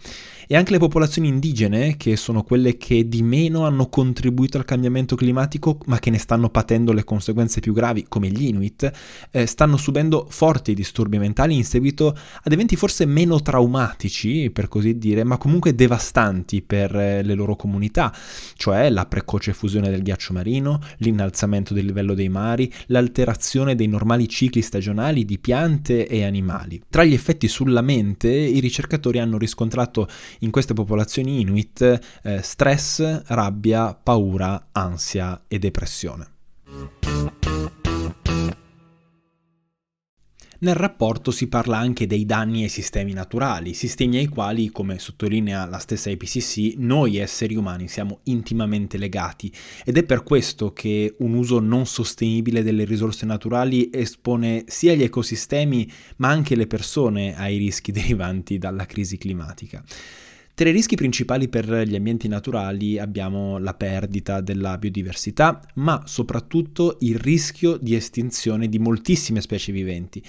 E 0.47 0.55
anche 0.55 0.71
le 0.71 0.79
popolazioni 0.79 1.27
indigene, 1.27 1.95
che 1.95 2.15
sono 2.17 2.43
quelle 2.43 2.75
che 2.77 3.07
di 3.07 3.21
meno 3.21 3.65
hanno 3.65 3.87
contribuito 3.87 4.57
al 4.57 4.65
cambiamento 4.65 5.15
climatico, 5.15 5.77
ma 5.85 5.99
che 5.99 6.09
ne 6.09 6.17
stanno 6.17 6.49
patendo 6.49 6.91
le 6.91 7.03
conseguenze 7.03 7.59
più 7.59 7.71
gravi, 7.71 8.05
come 8.09 8.29
gli 8.29 8.47
Inuit, 8.47 8.91
eh, 9.31 9.45
stanno 9.45 9.77
subendo 9.77 10.25
forti 10.29 10.73
disturbi 10.73 11.19
mentali 11.19 11.55
in 11.55 11.63
seguito 11.63 12.17
ad 12.43 12.51
eventi 12.51 12.75
forse 12.75 13.05
meno 13.05 13.41
traumatici, 13.41 14.49
per 14.49 14.67
così 14.67 14.97
dire, 14.97 15.23
ma 15.23 15.37
comunque 15.37 15.75
devastanti 15.75 16.63
per 16.63 16.95
eh, 16.95 17.23
le 17.23 17.33
loro 17.35 17.55
comunità, 17.55 18.11
cioè 18.55 18.89
la 18.89 19.05
precoce 19.05 19.28
precoce 19.29 19.53
fusione 19.53 19.91
del 19.91 20.01
ghiaccio 20.01 20.33
marino, 20.33 20.81
l'innalzamento 20.97 21.75
del 21.75 21.85
livello 21.85 22.15
dei 22.15 22.29
mari, 22.29 22.73
l'alterazione 22.87 23.75
dei 23.75 23.85
normali 23.85 24.27
cicli 24.27 24.63
stagionali 24.63 25.23
di 25.23 25.37
piante 25.37 26.07
e 26.07 26.23
animali. 26.23 26.81
Tra 26.89 27.03
gli 27.03 27.13
effetti 27.13 27.47
sulla 27.47 27.81
mente, 27.81 28.27
i 28.27 28.59
ricercatori 28.59 29.19
hanno 29.19 29.37
riscontrato 29.37 30.07
in 30.39 30.49
queste 30.49 30.73
popolazioni 30.73 31.41
inuit 31.41 31.99
eh, 32.23 32.41
stress, 32.41 33.21
rabbia, 33.27 33.93
paura, 33.93 34.69
ansia 34.71 35.43
e 35.47 35.59
depressione. 35.59 36.27
Nel 40.61 40.75
rapporto 40.75 41.31
si 41.31 41.47
parla 41.47 41.77
anche 41.77 42.05
dei 42.05 42.25
danni 42.25 42.63
ai 42.63 42.69
sistemi 42.69 43.13
naturali, 43.13 43.73
sistemi 43.73 44.17
ai 44.17 44.27
quali, 44.27 44.69
come 44.71 44.99
sottolinea 44.99 45.65
la 45.65 45.77
stessa 45.77 46.09
IPCC, 46.09 46.73
noi 46.75 47.15
esseri 47.15 47.55
umani 47.55 47.87
siamo 47.87 48.19
intimamente 48.23 48.97
legati 48.97 49.49
ed 49.85 49.95
è 49.95 50.03
per 50.03 50.21
questo 50.21 50.73
che 50.73 51.15
un 51.19 51.33
uso 51.33 51.59
non 51.59 51.85
sostenibile 51.85 52.61
delle 52.61 52.83
risorse 52.83 53.25
naturali 53.25 53.89
espone 53.89 54.65
sia 54.67 54.93
gli 54.95 55.03
ecosistemi 55.03 55.89
ma 56.17 56.27
anche 56.27 56.57
le 56.57 56.67
persone 56.67 57.37
ai 57.37 57.57
rischi 57.57 57.93
derivanti 57.93 58.57
dalla 58.57 58.85
crisi 58.85 59.17
climatica. 59.17 59.81
Tra 60.59 60.67
i 60.67 60.73
rischi 60.73 60.97
principali 60.97 61.47
per 61.47 61.71
gli 61.87 61.95
ambienti 61.95 62.27
naturali 62.27 62.99
abbiamo 62.99 63.59
la 63.59 63.73
perdita 63.73 64.41
della 64.41 64.77
biodiversità, 64.77 65.61
ma 65.75 66.03
soprattutto 66.05 66.97
il 66.99 67.15
rischio 67.17 67.77
di 67.77 67.95
estinzione 67.95 68.67
di 68.67 68.77
moltissime 68.77 69.39
specie 69.39 69.71
viventi. 69.71 70.21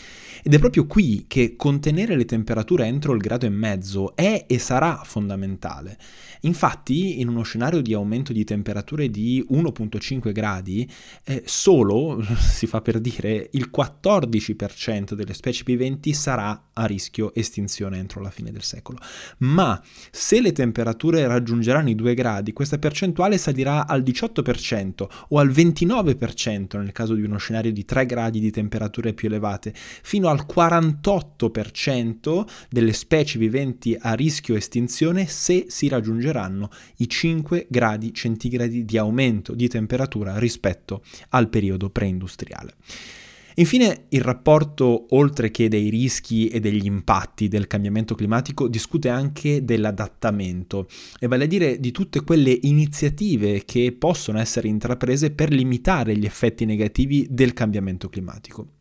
Ed 0.45 0.55
è 0.55 0.61
proprio 0.61 0.87
qui 0.87 1.25
che 1.27 1.57
contenere 1.57 2.15
le 2.15 2.27
temperature 2.27 2.87
entro 2.87 3.13
il 3.13 3.21
grado 3.21 3.47
e 3.47 3.49
mezzo 3.49 4.15
è 4.15 4.45
e 4.47 4.59
sarà 4.61 5.03
fondamentale. 5.03 5.99
Infatti, 6.43 7.21
in 7.21 7.27
uno 7.27 7.43
scenario 7.43 7.83
di 7.83 7.93
aumento 7.93 8.33
di 8.33 8.45
temperature 8.45 9.11
di 9.11 9.45
1.5 9.51 10.31
gradi, 10.31 10.89
eh, 11.25 11.43
solo, 11.45 12.25
si 12.39 12.69
fa 12.69 12.81
per 12.81 13.01
dire, 13.01 13.49
il 13.55 13.69
14% 13.75 15.15
delle 15.15 15.35
specie 15.35 15.65
viventi 15.67 16.15
sarà 16.15 16.69
a 16.73 16.87
rischio 16.87 17.35
estinzione 17.35 17.99
entro 17.99 18.23
la 18.23 18.31
fine 18.31 18.53
del 18.53 18.63
secolo. 18.63 18.99
Ma 19.39 19.83
se 20.21 20.43
le 20.43 20.53
temperature 20.53 21.27
raggiungeranno 21.27 21.89
i 21.89 21.95
2 21.95 22.13
gradi, 22.13 22.53
questa 22.53 22.79
percentuale 22.79 23.39
salirà 23.39 23.87
al 23.87 24.03
18% 24.03 25.07
o 25.29 25.39
al 25.39 25.49
29% 25.49 26.77
nel 26.77 26.93
caso 26.93 27.15
di 27.15 27.23
uno 27.23 27.39
scenario 27.39 27.73
di 27.73 27.87
3 27.87 28.05
gradi 28.05 28.39
di 28.39 28.51
temperature 28.51 29.15
più 29.15 29.29
elevate, 29.29 29.73
fino 29.75 30.29
al 30.29 30.45
48% 30.47 32.47
delle 32.69 32.93
specie 32.93 33.39
viventi 33.39 33.97
a 33.99 34.13
rischio 34.13 34.57
estinzione 34.57 35.27
se 35.27 35.65
si 35.69 35.89
raggiungeranno 35.89 36.69
i 36.99 37.09
5 37.09 37.69
gradi 37.71 38.13
centigradi 38.13 38.85
di 38.85 38.99
aumento 38.99 39.55
di 39.55 39.69
temperatura 39.69 40.39
rispetto 40.39 41.03
al 41.31 41.49
periodo 41.49 41.89
preindustriale. 41.89 42.75
Infine, 43.61 44.07
il 44.09 44.23
rapporto, 44.23 45.09
oltre 45.11 45.51
che 45.51 45.69
dei 45.69 45.91
rischi 45.91 46.49
e 46.49 46.61
degli 46.61 46.87
impatti 46.87 47.47
del 47.47 47.67
cambiamento 47.67 48.15
climatico, 48.15 48.69
discute 48.69 49.11
anche 49.11 49.67
dell'adattamento, 49.67 50.89
e 51.19 51.27
vale 51.27 51.45
a 51.45 51.47
dire 51.47 51.79
di 51.79 51.91
tutte 51.91 52.23
quelle 52.23 52.59
iniziative 52.63 53.67
che 53.67 53.93
possono 53.93 54.39
essere 54.39 54.69
intraprese 54.69 55.33
per 55.33 55.53
limitare 55.53 56.17
gli 56.17 56.25
effetti 56.25 56.65
negativi 56.65 57.27
del 57.29 57.53
cambiamento 57.53 58.09
climatico. 58.09 58.80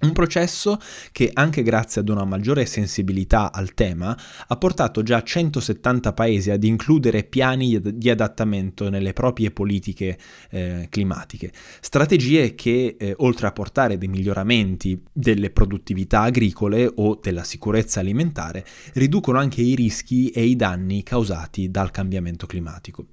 Un 0.00 0.12
processo 0.12 0.78
che, 1.10 1.28
anche 1.32 1.64
grazie 1.64 2.02
ad 2.02 2.08
una 2.08 2.24
maggiore 2.24 2.66
sensibilità 2.66 3.50
al 3.50 3.74
tema, 3.74 4.16
ha 4.46 4.56
portato 4.56 5.02
già 5.02 5.20
170 5.20 6.12
paesi 6.12 6.52
ad 6.52 6.62
includere 6.62 7.24
piani 7.24 7.80
di 7.80 8.08
adattamento 8.08 8.90
nelle 8.90 9.12
proprie 9.12 9.50
politiche 9.50 10.16
eh, 10.50 10.86
climatiche. 10.88 11.52
Strategie 11.80 12.54
che, 12.54 12.94
eh, 12.96 13.14
oltre 13.18 13.48
a 13.48 13.52
portare 13.52 13.98
dei 13.98 14.06
miglioramenti 14.06 15.02
delle 15.12 15.50
produttività 15.50 16.20
agricole 16.20 16.88
o 16.94 17.18
della 17.20 17.42
sicurezza 17.42 17.98
alimentare, 17.98 18.64
riducono 18.94 19.38
anche 19.38 19.62
i 19.62 19.74
rischi 19.74 20.30
e 20.30 20.44
i 20.44 20.54
danni 20.54 21.02
causati 21.02 21.72
dal 21.72 21.90
cambiamento 21.90 22.46
climatico. 22.46 23.06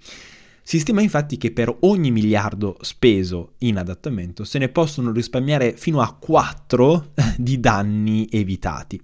Si 0.68 0.80
stima 0.80 1.04
infatti 1.04 1.38
che 1.38 1.52
per 1.52 1.72
ogni 1.82 2.10
miliardo 2.10 2.78
speso 2.82 3.54
in 3.60 3.78
adattamento 3.78 4.44
se 4.44 4.58
ne 4.58 4.68
possono 4.68 5.12
risparmiare 5.12 5.74
fino 5.78 6.02
a 6.02 6.12
4 6.12 7.12
di 7.38 7.60
danni 7.60 8.28
evitati. 8.32 9.00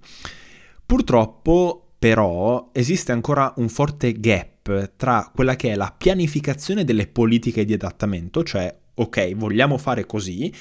Purtroppo 0.84 1.92
però 2.00 2.70
esiste 2.72 3.12
ancora 3.12 3.54
un 3.58 3.68
forte 3.68 4.12
gap 4.18 4.94
tra 4.96 5.30
quella 5.32 5.54
che 5.54 5.70
è 5.70 5.76
la 5.76 5.94
pianificazione 5.96 6.82
delle 6.82 7.06
politiche 7.06 7.64
di 7.64 7.74
adattamento, 7.74 8.42
cioè 8.42 8.76
ok, 8.94 9.36
vogliamo 9.36 9.78
fare 9.78 10.04
così, 10.04 10.52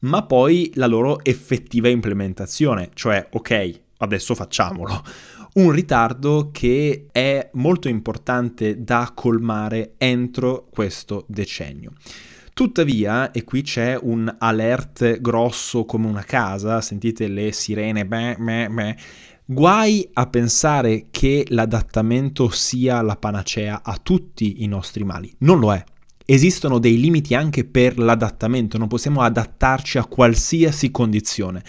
ma 0.00 0.24
poi 0.24 0.72
la 0.74 0.86
loro 0.86 1.24
effettiva 1.24 1.88
implementazione, 1.88 2.90
cioè 2.92 3.26
ok, 3.32 3.80
adesso 3.96 4.34
facciamolo 4.34 5.02
un 5.54 5.70
ritardo 5.70 6.50
che 6.52 7.06
è 7.10 7.50
molto 7.54 7.88
importante 7.88 8.82
da 8.82 9.12
colmare 9.14 9.94
entro 9.98 10.68
questo 10.70 11.24
decennio. 11.28 11.92
Tuttavia, 12.52 13.30
e 13.30 13.42
qui 13.44 13.62
c'è 13.62 13.98
un 14.00 14.34
alert 14.38 15.20
grosso 15.20 15.84
come 15.84 16.06
una 16.06 16.22
casa, 16.22 16.80
sentite 16.80 17.26
le 17.26 17.52
sirene, 17.52 18.04
beh, 18.04 18.36
beh, 18.38 18.68
beh, 18.68 18.96
guai 19.46 20.08
a 20.12 20.26
pensare 20.26 21.06
che 21.10 21.46
l'adattamento 21.48 22.50
sia 22.50 23.00
la 23.02 23.16
panacea 23.16 23.80
a 23.82 23.98
tutti 24.02 24.62
i 24.62 24.66
nostri 24.66 25.04
mali. 25.04 25.32
Non 25.38 25.58
lo 25.58 25.72
è. 25.72 25.82
Esistono 26.24 26.78
dei 26.78 27.00
limiti 27.00 27.34
anche 27.34 27.64
per 27.64 27.98
l'adattamento, 27.98 28.78
non 28.78 28.88
possiamo 28.88 29.22
adattarci 29.22 29.98
a 29.98 30.04
qualsiasi 30.04 30.90
condizione. 30.90 31.64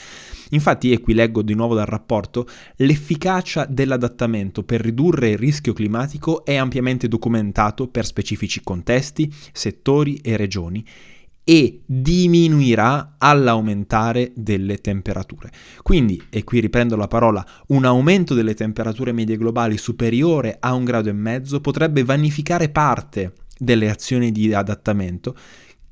Infatti, 0.51 0.91
e 0.91 0.99
qui 0.99 1.13
leggo 1.13 1.41
di 1.41 1.53
nuovo 1.53 1.75
dal 1.75 1.85
rapporto, 1.85 2.47
l'efficacia 2.77 3.65
dell'adattamento 3.65 4.63
per 4.63 4.81
ridurre 4.81 5.31
il 5.31 5.37
rischio 5.37 5.73
climatico 5.73 6.45
è 6.45 6.55
ampiamente 6.55 7.07
documentato 7.07 7.87
per 7.87 8.05
specifici 8.05 8.61
contesti, 8.63 9.31
settori 9.51 10.15
e 10.17 10.37
regioni 10.37 10.85
e 11.43 11.81
diminuirà 11.85 13.15
all'aumentare 13.17 14.31
delle 14.35 14.77
temperature. 14.77 15.51
Quindi, 15.81 16.21
e 16.29 16.43
qui 16.43 16.59
riprendo 16.59 16.95
la 16.95 17.07
parola, 17.07 17.45
un 17.67 17.85
aumento 17.85 18.33
delle 18.33 18.53
temperature 18.53 19.11
medie 19.11 19.37
globali 19.37 19.77
superiore 19.77 20.57
a 20.59 20.73
un 20.73 20.83
grado 20.83 21.09
e 21.09 21.13
mezzo 21.13 21.59
potrebbe 21.59 22.03
vanificare 22.03 22.69
parte 22.69 23.33
delle 23.57 23.89
azioni 23.89 24.31
di 24.31 24.53
adattamento 24.53 25.35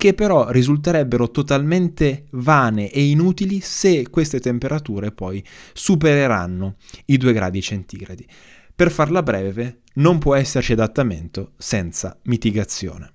che 0.00 0.14
però 0.14 0.48
risulterebbero 0.48 1.30
totalmente 1.30 2.24
vane 2.30 2.90
e 2.90 3.10
inutili 3.10 3.60
se 3.60 4.08
queste 4.08 4.40
temperature 4.40 5.12
poi 5.12 5.44
supereranno 5.74 6.76
i 7.06 7.18
2 7.18 7.32
gradi 7.34 7.60
centigradi. 7.60 8.26
Per 8.74 8.90
farla 8.90 9.22
breve, 9.22 9.80
non 9.96 10.18
può 10.18 10.34
esserci 10.34 10.72
adattamento 10.72 11.52
senza 11.58 12.18
mitigazione. 12.22 13.12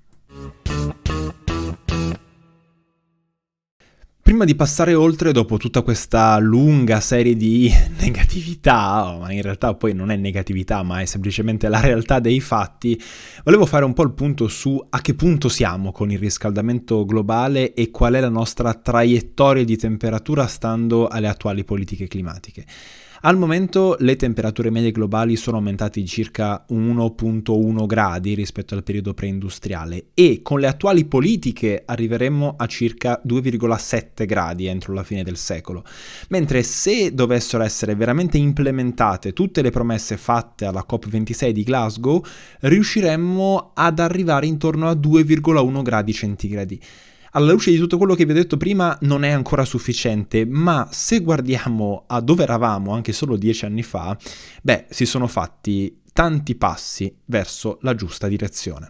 Prima 4.25 4.43
di 4.43 4.55
passare 4.55 4.95
oltre, 4.95 5.31
dopo 5.31 5.57
tutta 5.57 5.83
questa 5.83 6.39
lunga 6.39 6.99
serie 6.99 7.35
di 7.35 7.71
negatività, 8.01 9.15
ma 9.19 9.31
in 9.31 9.43
realtà 9.43 9.75
poi 9.75 9.93
non 9.93 10.09
è 10.09 10.15
negatività, 10.15 10.81
ma 10.81 10.99
è 10.99 11.05
semplicemente 11.05 11.69
la 11.69 11.79
realtà 11.79 12.19
dei 12.19 12.39
fatti, 12.39 12.99
volevo 13.43 13.67
fare 13.67 13.85
un 13.85 13.93
po' 13.93 14.01
il 14.01 14.13
punto 14.13 14.47
su 14.47 14.83
a 14.89 14.99
che 14.99 15.13
punto 15.13 15.47
siamo 15.47 15.91
con 15.91 16.09
il 16.09 16.17
riscaldamento 16.17 17.05
globale 17.05 17.75
e 17.75 17.91
qual 17.91 18.15
è 18.15 18.19
la 18.19 18.29
nostra 18.29 18.73
traiettoria 18.73 19.63
di 19.63 19.77
temperatura 19.77 20.47
stando 20.47 21.07
alle 21.07 21.27
attuali 21.27 21.63
politiche 21.63 22.07
climatiche. 22.07 22.65
Al 23.25 23.37
momento 23.37 23.95
le 24.01 24.17
temperature 24.17 24.69
medie 24.69 24.91
globali 24.91 25.35
sono 25.35 25.57
aumentate 25.57 25.99
di 25.99 26.05
circa 26.05 26.63
1.1 26.69 27.85
gradi 27.87 28.35
rispetto 28.35 28.75
al 28.75 28.83
periodo 28.83 29.15
preindustriale 29.15 30.09
e 30.13 30.41
con 30.43 30.59
le 30.59 30.67
attuali 30.67 31.05
politiche 31.05 31.81
arriveremmo 31.83 32.53
a 32.55 32.67
circa 32.67 33.19
2,7 33.25 34.27
gradi 34.27 34.67
entro 34.67 34.93
la 34.93 35.01
fine 35.01 35.23
del 35.23 35.37
secolo. 35.37 35.83
Mentre 36.27 36.61
se 36.61 37.15
dovessero 37.15 37.63
essere 37.63 37.95
veramente 37.95 38.37
implementate 38.37 39.33
tutte 39.33 39.63
le 39.63 39.71
promesse 39.71 40.17
fatte 40.17 40.65
alla 40.65 40.85
COP26 40.87 41.49
di 41.49 41.63
Glasgow, 41.63 42.23
riusciremmo 42.59 43.71
ad 43.73 43.97
arrivare 43.97 44.45
intorno 44.45 44.87
a 44.87 44.93
2,1 44.93 45.81
gradi 45.81 46.13
centigradi. 46.13 46.79
Alla 47.35 47.51
luce 47.51 47.69
di 47.69 47.77
tutto 47.77 47.97
quello 47.97 48.15
che 48.15 48.23
vi 48.23 48.31
ho 48.31 48.35
detto 48.35 48.55
prima 48.55 48.97
non 49.01 49.25
è 49.25 49.29
ancora 49.29 49.65
sufficiente, 49.65 50.45
ma 50.45 50.87
se 50.89 51.19
guardiamo 51.19 52.05
a 52.07 52.21
dove 52.21 52.43
eravamo 52.43 52.93
anche 52.93 53.11
solo 53.11 53.35
dieci 53.35 53.65
anni 53.65 53.83
fa, 53.83 54.17
beh, 54.61 54.85
si 54.89 55.05
sono 55.05 55.27
fatti 55.27 55.99
tanti 56.13 56.55
passi 56.55 57.13
verso 57.25 57.77
la 57.81 57.93
giusta 57.93 58.29
direzione. 58.29 58.89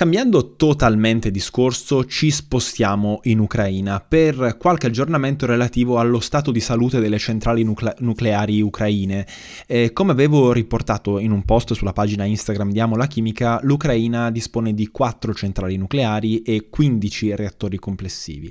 Cambiando 0.00 0.54
totalmente 0.56 1.30
discorso, 1.30 2.06
ci 2.06 2.30
spostiamo 2.30 3.20
in 3.24 3.38
Ucraina 3.38 4.00
per 4.00 4.56
qualche 4.58 4.86
aggiornamento 4.86 5.44
relativo 5.44 5.98
allo 5.98 6.20
stato 6.20 6.50
di 6.50 6.60
salute 6.60 7.00
delle 7.00 7.18
centrali 7.18 7.62
nucle- 7.64 7.96
nucleari 7.98 8.62
ucraine. 8.62 9.26
Eh, 9.66 9.92
come 9.92 10.12
avevo 10.12 10.54
riportato 10.54 11.18
in 11.18 11.32
un 11.32 11.44
post 11.44 11.74
sulla 11.74 11.92
pagina 11.92 12.24
Instagram 12.24 12.72
di 12.72 12.80
Amo 12.80 12.96
la 12.96 13.06
Chimica, 13.06 13.60
l'Ucraina 13.62 14.30
dispone 14.30 14.72
di 14.72 14.88
4 14.88 15.34
centrali 15.34 15.76
nucleari 15.76 16.40
e 16.40 16.68
15 16.70 17.36
reattori 17.36 17.76
complessivi. 17.76 18.50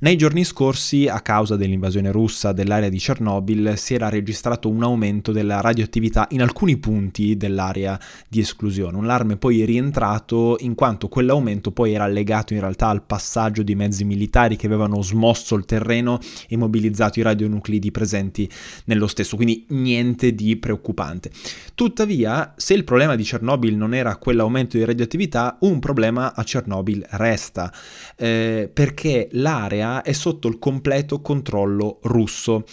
Nei 0.00 0.16
giorni 0.16 0.42
scorsi, 0.42 1.06
a 1.06 1.20
causa 1.20 1.54
dell'invasione 1.54 2.10
russa 2.10 2.50
dell'area 2.50 2.88
di 2.88 2.98
Chernobyl, 2.98 3.74
si 3.76 3.94
era 3.94 4.08
registrato 4.08 4.68
un 4.68 4.82
aumento 4.82 5.30
della 5.30 5.60
radioattività 5.60 6.26
in 6.30 6.42
alcuni 6.42 6.76
punti 6.76 7.36
dell'area 7.36 7.96
di 8.28 8.40
esclusione. 8.40 8.96
Un 8.96 9.04
allarme 9.04 9.36
poi 9.36 9.64
rientrato 9.64 10.56
in 10.58 10.74
quanto 10.74 10.86
quanto 10.88 11.08
quell'aumento 11.08 11.70
poi 11.70 11.92
era 11.92 12.06
legato 12.06 12.54
in 12.54 12.60
realtà 12.60 12.88
al 12.88 13.02
passaggio 13.02 13.62
di 13.62 13.74
mezzi 13.74 14.04
militari 14.04 14.56
che 14.56 14.64
avevano 14.64 15.02
smosso 15.02 15.54
il 15.54 15.66
terreno 15.66 16.18
e 16.48 16.56
mobilizzato 16.56 17.18
i 17.18 17.22
radionuclidi 17.22 17.90
presenti 17.90 18.48
nello 18.86 19.06
stesso, 19.06 19.36
quindi 19.36 19.66
niente 19.68 20.34
di 20.34 20.56
preoccupante. 20.56 21.30
Tuttavia, 21.74 22.54
se 22.56 22.72
il 22.72 22.84
problema 22.84 23.16
di 23.16 23.22
Chernobyl 23.22 23.76
non 23.76 23.92
era 23.92 24.16
quell'aumento 24.16 24.78
di 24.78 24.84
radioattività, 24.84 25.58
un 25.60 25.78
problema 25.78 26.34
a 26.34 26.42
Chernobyl 26.42 27.04
resta, 27.10 27.70
eh, 28.16 28.70
perché 28.72 29.28
l'area 29.32 30.00
è 30.00 30.12
sotto 30.12 30.48
il 30.48 30.58
completo 30.58 31.20
controllo 31.20 31.98
russo. 32.04 32.64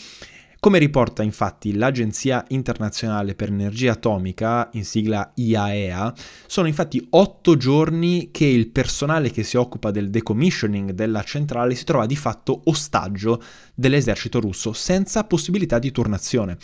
Come 0.66 0.80
riporta 0.80 1.22
infatti 1.22 1.76
l'Agenzia 1.76 2.44
internazionale 2.48 3.36
per 3.36 3.52
l'energia 3.52 3.92
atomica, 3.92 4.68
in 4.72 4.84
sigla 4.84 5.32
IAEA, 5.36 6.12
sono 6.48 6.66
infatti 6.66 7.06
otto 7.12 7.56
giorni 7.56 8.30
che 8.32 8.46
il 8.46 8.70
personale 8.70 9.30
che 9.30 9.44
si 9.44 9.58
occupa 9.58 9.92
del 9.92 10.10
decommissioning 10.10 10.94
della 10.94 11.22
centrale 11.22 11.76
si 11.76 11.84
trova 11.84 12.08
di 12.08 12.16
fatto 12.16 12.62
ostaggio 12.64 13.44
dell'esercito 13.76 14.40
russo 14.40 14.74
senza 14.74 15.24
possibilità 15.26 15.78
di 15.78 15.92
turnazione. 15.92 16.58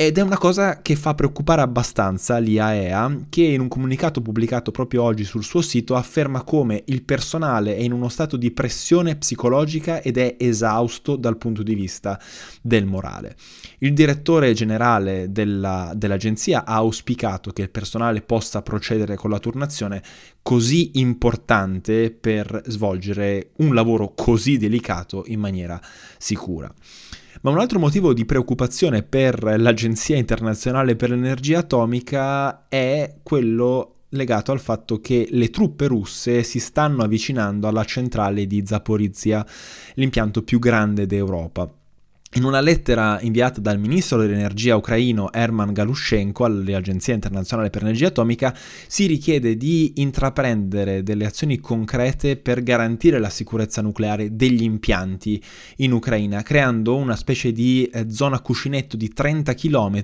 Ed 0.00 0.16
è 0.16 0.20
una 0.20 0.38
cosa 0.38 0.80
che 0.80 0.94
fa 0.94 1.16
preoccupare 1.16 1.60
abbastanza 1.60 2.38
l'IAEA, 2.38 3.26
che 3.28 3.42
in 3.42 3.58
un 3.58 3.66
comunicato 3.66 4.22
pubblicato 4.22 4.70
proprio 4.70 5.02
oggi 5.02 5.24
sul 5.24 5.42
suo 5.42 5.60
sito 5.60 5.96
afferma 5.96 6.44
come 6.44 6.84
il 6.86 7.02
personale 7.02 7.74
è 7.74 7.80
in 7.80 7.90
uno 7.90 8.08
stato 8.08 8.36
di 8.36 8.52
pressione 8.52 9.16
psicologica 9.16 10.00
ed 10.00 10.16
è 10.16 10.36
esausto 10.38 11.16
dal 11.16 11.36
punto 11.36 11.64
di 11.64 11.74
vista 11.74 12.16
del 12.62 12.86
morale. 12.86 13.34
Il 13.78 13.92
direttore 13.92 14.52
generale 14.52 15.32
della, 15.32 15.90
dell'agenzia 15.96 16.64
ha 16.64 16.74
auspicato 16.74 17.50
che 17.50 17.62
il 17.62 17.70
personale 17.70 18.22
possa 18.22 18.62
procedere 18.62 19.16
con 19.16 19.30
la 19.30 19.40
turnazione 19.40 20.00
così 20.42 21.00
importante 21.00 22.12
per 22.12 22.62
svolgere 22.66 23.50
un 23.56 23.74
lavoro 23.74 24.12
così 24.14 24.58
delicato 24.58 25.24
in 25.26 25.40
maniera 25.40 25.80
sicura. 26.18 26.72
Ma 27.42 27.50
un 27.50 27.58
altro 27.60 27.78
motivo 27.78 28.12
di 28.12 28.24
preoccupazione 28.24 29.02
per 29.02 29.42
l'Agenzia 29.42 30.16
internazionale 30.16 30.96
per 30.96 31.10
l'energia 31.10 31.60
atomica 31.60 32.66
è 32.68 33.20
quello 33.22 33.98
legato 34.10 34.52
al 34.52 34.60
fatto 34.60 35.00
che 35.00 35.28
le 35.30 35.50
truppe 35.50 35.86
russe 35.86 36.42
si 36.42 36.58
stanno 36.58 37.04
avvicinando 37.04 37.68
alla 37.68 37.84
centrale 37.84 38.46
di 38.46 38.64
Zaporizhia, 38.64 39.46
l'impianto 39.94 40.42
più 40.42 40.58
grande 40.58 41.06
d'Europa. 41.06 41.77
In 42.32 42.44
una 42.44 42.60
lettera 42.60 43.18
inviata 43.22 43.58
dal 43.58 43.78
ministro 43.78 44.20
dell'energia 44.20 44.76
ucraino 44.76 45.32
Herman 45.32 45.72
Galushenko 45.72 46.44
all'Agenzia 46.44 47.14
internazionale 47.14 47.70
per 47.70 47.80
l'energia 47.80 48.08
atomica 48.08 48.54
si 48.86 49.06
richiede 49.06 49.56
di 49.56 49.94
intraprendere 49.96 51.02
delle 51.02 51.24
azioni 51.24 51.58
concrete 51.58 52.36
per 52.36 52.62
garantire 52.62 53.18
la 53.18 53.30
sicurezza 53.30 53.80
nucleare 53.80 54.36
degli 54.36 54.62
impianti 54.62 55.42
in 55.76 55.92
Ucraina, 55.92 56.42
creando 56.42 56.96
una 56.96 57.16
specie 57.16 57.50
di 57.50 57.88
eh, 57.90 58.10
zona 58.10 58.40
cuscinetto 58.40 58.98
di 58.98 59.08
30 59.08 59.54
km 59.54 60.02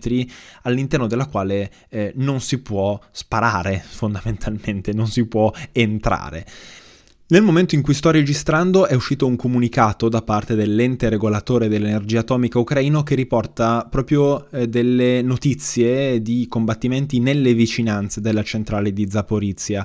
all'interno 0.62 1.06
della 1.06 1.26
quale 1.26 1.70
eh, 1.90 2.14
non 2.16 2.40
si 2.40 2.62
può 2.62 2.98
sparare 3.12 3.84
fondamentalmente, 3.86 4.94
non 4.94 5.08
si 5.08 5.26
può 5.26 5.52
entrare. 5.72 6.46
Nel 7.34 7.42
momento 7.42 7.74
in 7.74 7.82
cui 7.82 7.94
sto 7.94 8.12
registrando 8.12 8.86
è 8.86 8.94
uscito 8.94 9.26
un 9.26 9.34
comunicato 9.34 10.08
da 10.08 10.22
parte 10.22 10.54
dell'ente 10.54 11.08
regolatore 11.08 11.66
dell'energia 11.66 12.20
atomica 12.20 12.60
ucraino 12.60 13.02
che 13.02 13.16
riporta 13.16 13.88
proprio 13.90 14.48
eh, 14.52 14.68
delle 14.68 15.20
notizie 15.20 16.22
di 16.22 16.46
combattimenti 16.48 17.18
nelle 17.18 17.52
vicinanze 17.52 18.20
della 18.20 18.44
centrale 18.44 18.92
di 18.92 19.10
Zaporizia. 19.10 19.84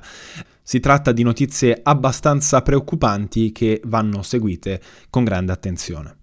Si 0.61 0.79
tratta 0.79 1.11
di 1.11 1.23
notizie 1.23 1.79
abbastanza 1.81 2.61
preoccupanti 2.61 3.51
che 3.51 3.81
vanno 3.85 4.21
seguite 4.21 4.79
con 5.09 5.23
grande 5.23 5.51
attenzione. 5.51 6.17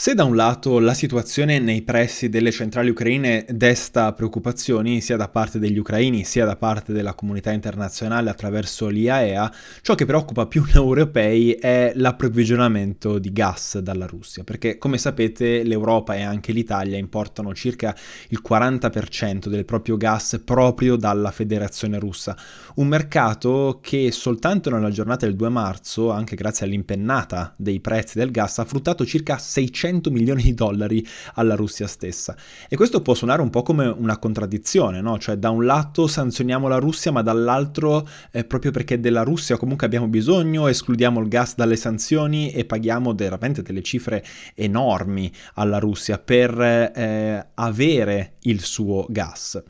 Se 0.00 0.14
da 0.14 0.22
un 0.22 0.36
lato 0.36 0.78
la 0.78 0.94
situazione 0.94 1.58
nei 1.58 1.82
pressi 1.82 2.28
delle 2.28 2.52
centrali 2.52 2.90
ucraine 2.90 3.44
desta 3.48 4.12
preoccupazioni 4.12 5.00
sia 5.00 5.16
da 5.16 5.26
parte 5.26 5.58
degli 5.58 5.76
ucraini 5.76 6.22
sia 6.22 6.44
da 6.44 6.54
parte 6.54 6.92
della 6.92 7.14
comunità 7.14 7.50
internazionale 7.50 8.30
attraverso 8.30 8.86
l'IAEA, 8.86 9.52
ciò 9.82 9.96
che 9.96 10.06
preoccupa 10.06 10.46
più 10.46 10.64
gli 10.64 10.76
europei 10.76 11.50
è 11.54 11.90
l'approvvigionamento 11.96 13.18
di 13.18 13.32
gas 13.32 13.80
dalla 13.80 14.06
Russia, 14.06 14.44
perché 14.44 14.78
come 14.78 14.98
sapete 14.98 15.64
l'Europa 15.64 16.14
e 16.14 16.22
anche 16.22 16.52
l'Italia 16.52 16.96
importano 16.96 17.52
circa 17.52 17.92
il 18.28 18.40
40% 18.48 19.48
del 19.48 19.64
proprio 19.64 19.96
gas 19.96 20.40
proprio 20.44 20.94
dalla 20.94 21.32
Federazione 21.32 21.98
russa, 21.98 22.36
un 22.76 22.86
mercato 22.86 23.80
che 23.82 24.12
soltanto 24.12 24.70
nella 24.70 24.90
giornata 24.90 25.26
del 25.26 25.34
2 25.34 25.48
marzo, 25.48 26.12
anche 26.12 26.36
grazie 26.36 26.66
all'impennata 26.66 27.52
dei 27.56 27.80
prezzi 27.80 28.16
del 28.16 28.30
gas, 28.30 28.60
ha 28.60 28.64
fruttato 28.64 29.04
circa 29.04 29.38
600 29.38 29.86
100 29.88 30.10
milioni 30.10 30.42
di 30.42 30.54
dollari 30.54 31.06
alla 31.34 31.54
Russia 31.54 31.86
stessa. 31.86 32.36
E 32.68 32.76
questo 32.76 33.00
può 33.00 33.14
suonare 33.14 33.40
un 33.40 33.50
po' 33.50 33.62
come 33.62 33.86
una 33.86 34.18
contraddizione, 34.18 35.00
no? 35.00 35.18
Cioè 35.18 35.36
da 35.36 35.50
un 35.50 35.64
lato 35.64 36.06
sanzioniamo 36.06 36.68
la 36.68 36.76
Russia, 36.76 37.10
ma 37.10 37.22
dall'altro 37.22 38.06
eh, 38.30 38.44
proprio 38.44 38.70
perché 38.70 39.00
della 39.00 39.22
Russia 39.22 39.56
comunque 39.56 39.86
abbiamo 39.86 40.06
bisogno, 40.06 40.68
escludiamo 40.68 41.20
il 41.20 41.28
gas 41.28 41.54
dalle 41.54 41.76
sanzioni 41.76 42.50
e 42.50 42.64
paghiamo 42.64 43.14
veramente 43.14 43.62
delle 43.62 43.82
cifre 43.82 44.24
enormi 44.54 45.32
alla 45.54 45.78
Russia 45.78 46.18
per 46.18 46.60
eh, 46.60 47.46
avere 47.54 48.34
il 48.42 48.60
suo 48.60 49.06
gas. 49.08 49.62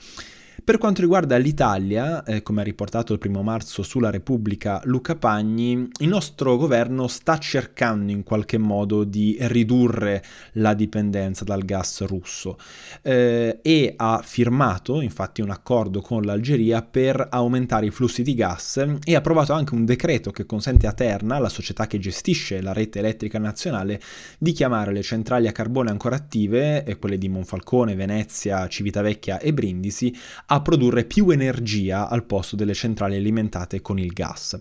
Per 0.68 0.76
quanto 0.76 1.00
riguarda 1.00 1.38
l'Italia, 1.38 2.22
eh, 2.24 2.42
come 2.42 2.60
ha 2.60 2.64
riportato 2.64 3.14
il 3.14 3.18
primo 3.18 3.42
marzo 3.42 3.82
sulla 3.82 4.10
Repubblica 4.10 4.82
Luca 4.84 5.16
Pagni, 5.16 5.88
il 6.00 6.08
nostro 6.08 6.58
governo 6.58 7.08
sta 7.08 7.38
cercando 7.38 8.12
in 8.12 8.22
qualche 8.22 8.58
modo 8.58 9.04
di 9.04 9.34
ridurre 9.40 10.22
la 10.52 10.74
dipendenza 10.74 11.42
dal 11.42 11.64
gas 11.64 12.04
russo 12.04 12.58
eh, 13.00 13.60
e 13.62 13.94
ha 13.96 14.20
firmato 14.22 15.00
infatti 15.00 15.40
un 15.40 15.48
accordo 15.48 16.02
con 16.02 16.20
l'Algeria 16.20 16.82
per 16.82 17.28
aumentare 17.30 17.86
i 17.86 17.90
flussi 17.90 18.22
di 18.22 18.34
gas 18.34 18.76
e 19.02 19.14
ha 19.14 19.18
approvato 19.18 19.54
anche 19.54 19.72
un 19.72 19.86
decreto 19.86 20.32
che 20.32 20.44
consente 20.44 20.86
a 20.86 20.92
Terna, 20.92 21.38
la 21.38 21.48
società 21.48 21.86
che 21.86 21.98
gestisce 21.98 22.60
la 22.60 22.74
rete 22.74 22.98
elettrica 22.98 23.38
nazionale, 23.38 24.02
di 24.38 24.52
chiamare 24.52 24.92
le 24.92 25.00
centrali 25.00 25.48
a 25.48 25.52
carbone 25.52 25.88
ancora 25.88 26.16
attive, 26.16 26.84
e 26.84 26.98
quelle 26.98 27.16
di 27.16 27.30
Monfalcone, 27.30 27.94
Venezia, 27.94 28.68
Civitavecchia 28.68 29.38
e 29.38 29.54
Brindisi, 29.54 30.14
a 30.44 30.56
produrre 30.60 31.04
più 31.04 31.30
energia 31.30 32.08
al 32.08 32.24
posto 32.24 32.56
delle 32.56 32.74
centrali 32.74 33.16
alimentate 33.16 33.80
con 33.80 33.98
il 33.98 34.12
gas. 34.12 34.58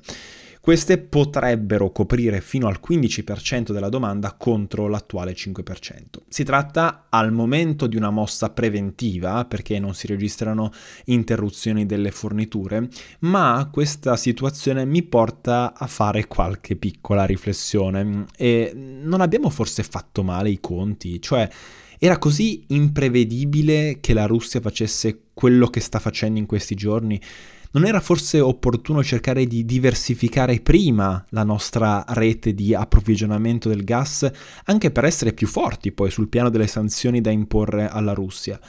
Queste 0.68 0.98
potrebbero 0.98 1.94
coprire 1.94 2.42
fino 2.42 2.68
al 2.68 2.82
15% 2.86 3.72
della 3.72 3.88
domanda 3.88 4.34
contro 4.34 4.90
l'attuale 4.90 5.32
5%. 5.32 5.64
Si 6.28 6.44
tratta 6.44 7.06
al 7.08 7.32
momento 7.32 7.88
di 7.88 7.96
una 7.96 8.10
mossa 8.10 8.50
preventiva 8.50 9.46
perché 9.46 9.80
non 9.80 9.96
si 9.96 10.08
registrano 10.08 10.74
interruzioni 11.06 11.86
delle 11.86 12.12
forniture, 12.12 12.90
ma 13.20 13.70
questa 13.72 14.18
situazione 14.18 14.84
mi 14.84 15.04
porta 15.04 15.74
a 15.74 15.88
fare 15.88 16.28
qualche 16.28 16.76
piccola 16.76 17.24
riflessione 17.24 18.26
e 18.36 18.74
non 18.76 19.22
abbiamo 19.22 19.50
forse 19.50 19.84
fatto 19.84 20.22
male 20.22 20.50
i 20.50 20.60
conti, 20.60 21.22
cioè 21.22 21.48
era 21.98 22.18
così 22.18 22.66
imprevedibile 22.68 24.00
che 24.02 24.14
la 24.14 24.26
Russia 24.26 24.60
facesse 24.60 25.28
quello 25.34 25.68
che 25.68 25.80
sta 25.80 26.00
facendo 26.00 26.40
in 26.40 26.46
questi 26.46 26.76
giorni. 26.76 27.22
Non 27.78 27.86
era 27.86 28.00
forse 28.00 28.40
opportuno 28.40 29.04
cercare 29.04 29.46
di 29.46 29.64
diversificare 29.64 30.62
prima 30.62 31.24
la 31.30 31.44
nostra 31.44 32.04
rete 32.08 32.56
di 32.56 32.74
approvvigionamento 32.74 33.70
del 33.70 33.84
gas, 33.84 34.28
anche 34.66 34.90
per 34.90 35.06
essere 35.06 35.32
più 35.32 35.46
forti 35.46 35.92
poi 35.92 36.10
sul 36.10 36.28
piano 36.28 36.50
delle 36.50 36.66
sanzioni 36.66 37.22
da 37.22 37.30
imporre 37.30 37.88
alla 37.88 38.14
Russia? 38.14 38.60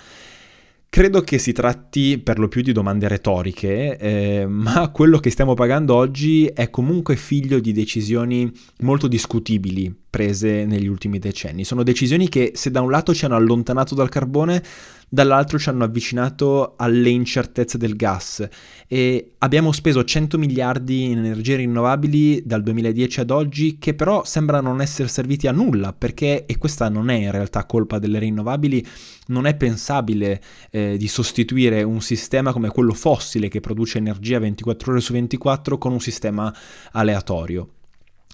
Credo 0.91 1.23
che 1.23 1.39
si 1.39 1.53
tratti 1.53 2.19
per 2.19 2.39
lo 2.39 2.49
più 2.49 2.61
di 2.61 2.73
domande 2.73 3.09
retoriche, 3.09 3.97
eh, 3.97 4.47
ma 4.47 4.91
quello 4.91 5.19
che 5.21 5.31
stiamo 5.31 5.55
pagando 5.55 5.95
oggi 5.95 6.45
è 6.45 6.69
comunque 6.69 7.17
figlio 7.17 7.61
di 7.61 7.73
decisioni 7.73 8.53
molto 8.81 9.09
discutibili 9.09 9.91
prese 10.11 10.65
negli 10.65 10.87
ultimi 10.87 11.19
decenni. 11.19 11.65
Sono 11.65 11.83
decisioni 11.83 12.29
che 12.29 12.53
se 12.55 12.71
da 12.71 12.81
un 12.81 12.91
lato 12.91 13.15
ci 13.15 13.25
hanno 13.25 13.37
allontanato 13.37 13.95
dal 13.95 14.09
carbone, 14.09 14.63
dall'altro 15.09 15.59
ci 15.59 15.69
hanno 15.69 15.85
avvicinato 15.85 16.75
alle 16.77 17.09
incertezze 17.09 17.79
del 17.79 17.97
gas 17.97 18.47
e 18.87 19.33
abbiamo 19.39 19.73
speso 19.73 20.05
100 20.05 20.37
miliardi 20.37 21.05
in 21.05 21.19
energie 21.19 21.57
rinnovabili 21.57 22.43
dal 22.45 22.63
2010 22.63 23.21
ad 23.21 23.31
oggi 23.31 23.79
che 23.79 23.95
però 23.95 24.25
sembrano 24.25 24.69
non 24.69 24.81
essere 24.81 25.09
serviti 25.09 25.47
a 25.47 25.53
nulla 25.53 25.93
perché, 25.93 26.45
e 26.47 26.59
questa 26.59 26.89
non 26.89 27.09
è 27.11 27.15
in 27.15 27.31
realtà 27.31 27.65
colpa 27.65 27.99
delle 27.99 28.19
rinnovabili, 28.19 28.85
non 29.29 29.47
è 29.47 29.57
pensabile 29.57 30.43
eh, 30.71 30.97
di 30.99 31.09
sostituire 31.09 31.83
un 31.83 32.01
sistema 32.01 32.53
come 32.53 32.69
quello 32.69 32.93
fossile 32.93 33.49
che 33.49 33.61
produce 33.61 33.99
energia 33.99 34.39
24 34.39 34.93
ore 34.93 35.01
su 35.01 35.13
24 35.13 35.79
con 35.79 35.93
un 35.93 36.01
sistema 36.01 36.55
aleatorio. 36.93 37.69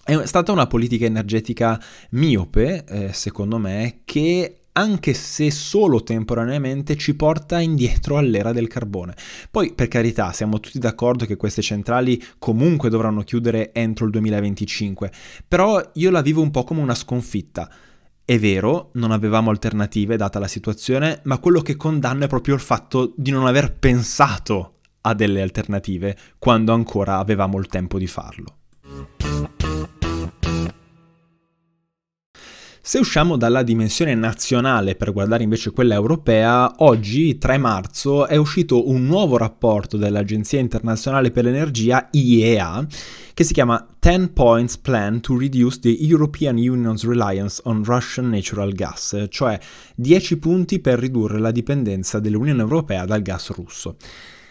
È 0.07 0.27
stata 0.27 0.53
una 0.53 0.67
politica 0.67 1.07
energetica 1.07 1.81
miope, 2.11 2.85
eh, 2.85 3.13
secondo 3.15 3.57
me, 3.57 4.01
che 4.05 4.65
anche 4.73 5.15
se 5.15 5.51
solo 5.51 6.03
temporaneamente 6.03 6.97
ci 6.97 7.15
porta 7.15 7.59
indietro 7.59 8.19
all'era 8.19 8.53
del 8.53 8.69
carbone. 8.69 9.15
Poi, 9.51 9.73
per 9.73 9.89
carità, 9.89 10.33
siamo 10.33 10.61
tutti 10.61 10.79
d'accordo 10.79 11.25
che 11.25 11.37
queste 11.37 11.63
centrali 11.63 12.23
comunque 12.39 12.91
dovranno 12.91 13.23
chiudere 13.23 13.73
entro 13.73 14.05
il 14.05 14.11
2025, 14.11 15.11
però 15.49 15.81
io 15.95 16.11
la 16.11 16.21
vivo 16.21 16.43
un 16.43 16.51
po' 16.51 16.65
come 16.65 16.83
una 16.83 16.95
sconfitta. 16.95 17.71
È 18.27 18.39
vero, 18.39 18.91
non 18.95 19.11
avevamo 19.11 19.49
alternative 19.49 20.19
data 20.19 20.39
la 20.39 20.49
situazione, 20.49 21.21
ma 21.25 21.39
quello 21.39 21.63
che 21.63 21.77
condanno 21.77 22.25
è 22.25 22.29
proprio 22.29 22.55
il 22.55 22.61
fatto 22.61 23.15
di 23.17 23.31
non 23.31 23.47
aver 23.47 23.75
pensato 23.79 24.81
a 25.01 25.15
delle 25.15 25.41
alternative 25.41 26.15
quando 26.39 26.75
ancora 26.75 27.17
avevamo 27.17 27.59
il 27.59 27.69
tempo 27.69 27.99
di 27.99 28.07
farlo. 28.07 28.57
Se 32.87 32.99
usciamo 32.99 33.39
dalla 33.39 33.63
dimensione 33.63 34.15
nazionale 34.15 34.95
per 34.95 35.11
guardare 35.11 35.43
invece 35.43 35.71
quella 35.71 35.95
europea, 35.95 36.71
oggi, 36.81 37.39
3 37.39 37.57
marzo, 37.57 38.27
è 38.27 38.37
uscito 38.37 38.91
un 38.91 39.07
nuovo 39.07 39.39
rapporto 39.39 39.97
dell'Agenzia 39.97 40.61
internazionale 40.61 41.31
per 41.31 41.45
l'energia, 41.45 42.09
IEA, 42.11 42.87
che 43.33 43.43
si 43.43 43.55
chiama 43.55 43.87
10 43.99 44.29
Points 44.35 44.77
Plan 44.77 45.23
to 45.23 45.39
Reduce 45.39 45.79
the 45.79 45.97
European 45.99 46.57
Union's 46.57 47.07
Reliance 47.07 47.59
on 47.65 47.83
Russian 47.85 48.29
Natural 48.29 48.71
Gas, 48.75 49.29
cioè 49.31 49.59
10 49.95 50.37
punti 50.37 50.79
per 50.79 50.99
ridurre 50.99 51.39
la 51.39 51.53
dipendenza 51.53 52.21
dell'Unione 52.21 52.61
Europea 52.61 53.07
dal 53.07 53.23
gas 53.23 53.49
russo. 53.53 53.97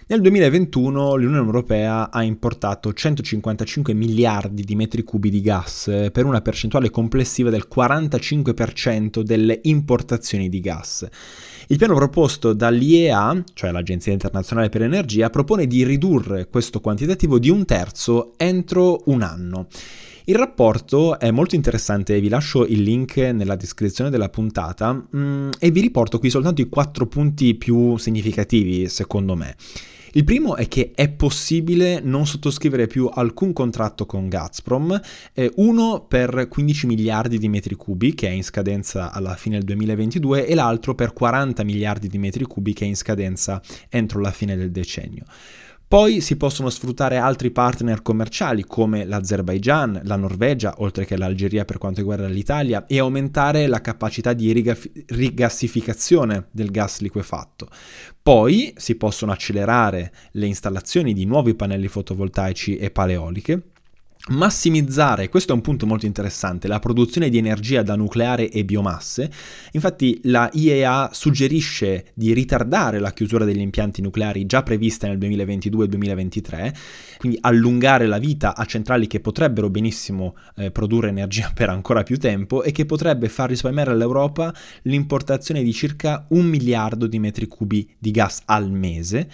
Nel 0.06 0.20
2021 0.20 1.16
l'Unione 1.16 1.38
Europea 1.38 2.12
ha 2.12 2.24
importato 2.24 2.92
155 2.92 3.94
miliardi 3.94 4.64
di 4.64 4.76
metri 4.76 5.02
cubi 5.04 5.30
di 5.30 5.40
gas 5.40 5.88
eh, 5.88 6.12
per 6.12 6.26
una 6.26 6.42
percentuale 6.42 6.90
complessiva 6.90 7.50
del 7.50 7.68
45% 7.74 9.22
delle 9.22 9.60
importazioni 9.64 10.50
di 10.50 10.60
gas. 10.60 11.08
Il 11.68 11.78
piano 11.78 11.96
proposto 11.96 12.52
dall'IEA, 12.52 13.44
cioè 13.54 13.72
l'Agenzia 13.72 14.12
internazionale 14.12 14.68
per 14.68 14.82
l'energia, 14.82 15.30
propone 15.30 15.68
di 15.68 15.86
ridurre 15.86 16.50
questo 16.50 16.82
quantitativo 16.82 17.40
di 17.40 17.50
un 17.50 17.64
terzo 17.64 18.34
entro 18.36 19.04
un 19.06 19.22
anno. 19.22 19.68
Il 20.26 20.36
rapporto 20.36 21.18
è 21.18 21.32
molto 21.32 21.56
interessante, 21.56 22.20
vi 22.20 22.28
lascio 22.30 22.66
il 22.66 22.82
link 22.82 23.16
nella 23.18 23.56
descrizione 23.56 24.10
della 24.10 24.30
puntata 24.30 24.94
mm, 25.16 25.52
e 25.60 25.72
vi 25.72 25.80
riporto 25.80 26.20
qui 26.20 26.30
soltanto 26.30 26.60
i 26.60 26.68
quattro 26.68 27.08
punti 27.08 27.56
più 27.56 27.96
significativi, 27.96 28.90
secondo 28.90 29.36
me. 29.36 29.56
Il 30.16 30.26
primo 30.26 30.56
è 30.56 30.68
che 30.68 30.92
è 30.94 31.10
possibile 31.10 32.00
non 32.00 32.28
sottoscrivere 32.28 32.86
più 32.86 33.10
alcun 33.12 33.52
contratto 33.52 34.06
con 34.06 34.28
Gazprom, 34.30 35.02
eh, 35.34 35.52
uno 35.56 36.06
per 36.08 36.48
15 36.48 36.86
miliardi 36.86 37.40
di 37.40 37.50
metri 37.50 37.74
cubi 37.74 38.14
che 38.14 38.28
è 38.28 38.32
in 38.32 38.44
scadenza 38.44 39.12
alla 39.12 39.36
fine 39.36 39.56
del 39.56 39.66
2022 39.66 40.46
e 40.46 40.54
l'altro 40.54 40.94
per 40.94 41.14
40 41.14 41.64
miliardi 41.64 42.10
di 42.10 42.20
metri 42.20 42.44
cubi 42.44 42.74
che 42.74 42.86
è 42.86 42.88
in 42.88 42.96
scadenza 42.96 43.60
entro 43.90 44.20
la 44.20 44.30
fine 44.30 44.56
del 44.56 44.70
decennio. 44.70 45.26
Poi 45.94 46.22
si 46.22 46.38
possono 46.38 46.72
sfruttare 46.72 47.18
altri 47.18 47.52
partner 47.52 48.02
commerciali 48.02 48.66
come 48.66 49.06
l'Azerbaigian, 49.06 50.02
la 50.06 50.16
Norvegia, 50.16 50.74
oltre 50.80 51.06
che 51.06 51.16
l'Algeria 51.16 51.66
per 51.66 51.78
quanto 51.78 52.00
riguarda 52.00 52.26
l'Italia, 52.26 52.88
e 52.88 52.98
aumentare 52.98 53.68
la 53.68 53.80
capacità 53.80 54.34
di 54.34 54.52
rigassificazione 55.06 56.48
del 56.50 56.72
gas 56.72 57.00
liquefatto. 57.02 57.68
Poi 58.24 58.74
si 58.76 58.96
possono 58.96 59.34
accelerare 59.34 60.12
le 60.32 60.48
installazioni 60.48 61.14
di 61.14 61.26
nuovi 61.26 61.54
pannelli 61.54 61.88
fotovoltaici 61.88 62.76
e 62.78 62.90
paleoliche 62.90 63.73
massimizzare, 64.30 65.28
questo 65.28 65.52
è 65.52 65.56
un 65.56 65.62
punto 65.62 65.86
molto 65.86 66.06
interessante, 66.06 66.70
la 66.70 66.80
produzione 66.80 67.28
di 67.28 67.38
energia 67.38 67.84
da 67.84 67.96
nucleare 67.96 68.50
e 68.50 68.64
biomasse. 68.64 69.30
Infatti 69.72 70.22
la 70.24 70.50
IEA 70.54 71.10
suggerisce 71.12 72.06
di 72.14 72.32
ritardare 72.32 73.00
la 73.00 73.12
chiusura 73.12 73.44
degli 73.44 73.60
impianti 73.60 74.02
nucleari 74.02 74.46
già 74.46 74.64
prevista 74.64 75.08
nel 75.08 75.18
2022-2023, 75.18 76.74
quindi 77.18 77.38
allungare 77.42 78.06
la 78.06 78.18
vita 78.18 78.56
a 78.56 78.64
centrali 78.64 79.08
che 79.08 79.20
potrebbero 79.20 79.70
benissimo 79.70 80.38
eh, 80.56 80.72
produrre 80.72 81.10
energia 81.10 81.52
per 81.54 81.70
ancora 81.70 82.04
più 82.04 82.18
tempo 82.18 82.64
e 82.64 82.72
che 82.72 82.86
potrebbe 82.86 83.28
far 83.28 83.50
risparmiare 83.50 83.92
all'Europa 83.92 84.54
l'importazione 84.84 85.64
di 85.64 85.74
circa 85.74 86.26
un 86.30 86.46
miliardo 86.46 87.08
di 87.08 87.20
metri 87.20 87.48
cubi 87.48 87.94
di 88.00 88.12
gas 88.12 88.42
al 88.46 88.72
mese 88.72 89.30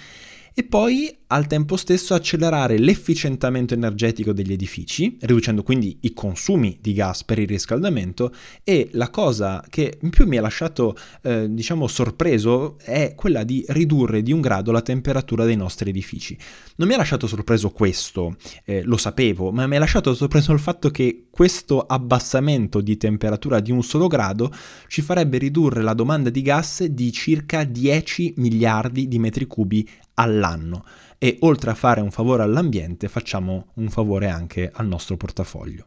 e 0.59 0.63
poi 0.63 1.19
al 1.31 1.47
tempo 1.47 1.77
stesso 1.77 2.13
accelerare 2.13 2.77
l'efficientamento 2.77 3.73
energetico 3.73 4.33
degli 4.33 4.51
edifici, 4.51 5.17
riducendo 5.21 5.63
quindi 5.63 5.99
i 6.01 6.13
consumi 6.13 6.79
di 6.81 6.91
gas 6.91 7.23
per 7.23 7.39
il 7.39 7.47
riscaldamento 7.47 8.33
e 8.63 8.89
la 8.93 9.09
cosa 9.09 9.63
che 9.69 9.99
in 10.01 10.09
più 10.09 10.27
mi 10.27 10.37
ha 10.37 10.41
lasciato 10.41 10.97
eh, 11.21 11.47
diciamo 11.49 11.87
sorpreso 11.87 12.77
è 12.79 13.13
quella 13.15 13.43
di 13.43 13.63
ridurre 13.69 14.21
di 14.21 14.33
un 14.33 14.41
grado 14.41 14.71
la 14.71 14.81
temperatura 14.81 15.45
dei 15.45 15.55
nostri 15.55 15.91
edifici. 15.91 16.37
Non 16.75 16.89
mi 16.89 16.95
ha 16.95 16.97
lasciato 16.97 17.27
sorpreso 17.27 17.69
questo, 17.69 18.35
eh, 18.65 18.81
lo 18.83 18.97
sapevo, 18.97 19.51
ma 19.51 19.65
mi 19.65 19.77
ha 19.77 19.79
lasciato 19.79 20.13
sorpreso 20.13 20.51
il 20.51 20.59
fatto 20.59 20.89
che 20.89 21.27
questo 21.29 21.81
abbassamento 21.81 22.81
di 22.81 22.97
temperatura 22.97 23.61
di 23.61 23.71
un 23.71 23.83
solo 23.83 24.07
grado 24.07 24.51
ci 24.87 25.01
farebbe 25.01 25.37
ridurre 25.37 25.83
la 25.83 25.93
domanda 25.93 26.29
di 26.29 26.41
gas 26.41 26.83
di 26.83 27.13
circa 27.13 27.63
10 27.63 28.33
miliardi 28.37 29.07
di 29.07 29.19
metri 29.19 29.45
cubi 29.45 29.87
all'anno 30.19 30.85
e 31.17 31.37
oltre 31.41 31.71
a 31.71 31.75
fare 31.75 32.01
un 32.01 32.11
favore 32.11 32.43
all'ambiente 32.43 33.07
facciamo 33.07 33.67
un 33.75 33.89
favore 33.89 34.29
anche 34.29 34.69
al 34.73 34.87
nostro 34.87 35.17
portafoglio. 35.17 35.85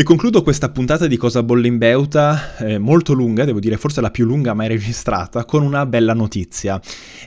E 0.00 0.02
concludo 0.02 0.40
questa 0.40 0.70
puntata 0.70 1.06
di 1.06 1.18
Cosa 1.18 1.42
Bolle 1.42 1.66
in 1.66 1.76
Beuta, 1.76 2.56
eh, 2.56 2.78
molto 2.78 3.12
lunga, 3.12 3.44
devo 3.44 3.60
dire 3.60 3.76
forse 3.76 4.00
la 4.00 4.10
più 4.10 4.24
lunga 4.24 4.54
mai 4.54 4.66
registrata, 4.66 5.44
con 5.44 5.62
una 5.62 5.84
bella 5.84 6.14
notizia. 6.14 6.80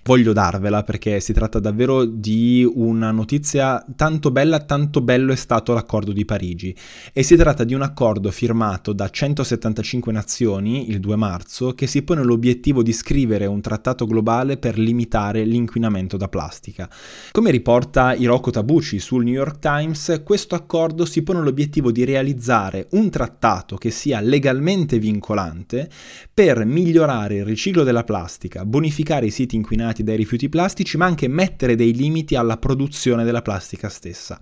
Voglio 0.03 0.33
darvela 0.33 0.81
perché 0.81 1.19
si 1.19 1.33
tratta 1.33 1.59
davvero 1.59 2.03
di 2.03 2.67
una 2.67 3.11
notizia 3.11 3.85
tanto 3.95 4.31
bella, 4.31 4.57
tanto 4.61 5.01
bello 5.01 5.31
è 5.31 5.35
stato 5.35 5.71
l'accordo 5.73 6.11
di 6.13 6.25
Parigi. 6.25 6.75
E 7.13 7.21
si 7.21 7.35
tratta 7.35 7.63
di 7.63 7.75
un 7.75 7.83
accordo 7.83 8.31
firmato 8.31 8.91
da 8.91 9.07
175 9.07 10.11
nazioni 10.11 10.89
il 10.89 10.99
2 10.99 11.15
marzo 11.15 11.73
che 11.75 11.85
si 11.85 12.01
pone 12.01 12.23
l'obiettivo 12.23 12.81
di 12.81 12.91
scrivere 12.91 13.45
un 13.45 13.61
trattato 13.61 14.07
globale 14.07 14.57
per 14.57 14.79
limitare 14.79 15.43
l'inquinamento 15.43 16.17
da 16.17 16.27
plastica. 16.27 16.89
Come 17.33 17.51
riporta 17.51 18.15
Hiroko 18.15 18.49
Tabuchi 18.49 18.97
sul 18.97 19.25
New 19.25 19.33
York 19.35 19.59
Times, 19.59 20.23
questo 20.23 20.55
accordo 20.55 21.05
si 21.05 21.21
pone 21.21 21.39
l'obiettivo 21.39 21.91
di 21.91 22.03
realizzare 22.03 22.61
firmare 22.63 22.87
un 22.91 23.09
trattato 23.09 23.75
che 23.75 23.91
sia 23.91 24.21
legalmente 24.21 24.99
vincolante 24.99 25.89
per 26.33 26.65
migliorare 26.65 27.37
il 27.37 27.45
riciclo 27.45 27.83
della 27.83 28.03
plastica, 28.03 28.65
bonificare 28.65 29.25
i 29.25 29.31
siti 29.31 29.55
inquinati 29.55 30.03
dai 30.03 30.15
rifiuti 30.15 30.49
plastici, 30.49 30.97
ma 30.97 31.05
anche 31.05 31.27
mettere 31.27 31.75
dei 31.75 31.93
limiti 31.93 32.35
alla 32.35 32.57
produzione 32.57 33.23
della 33.23 33.41
plastica 33.41 33.89
stessa. 33.89 34.39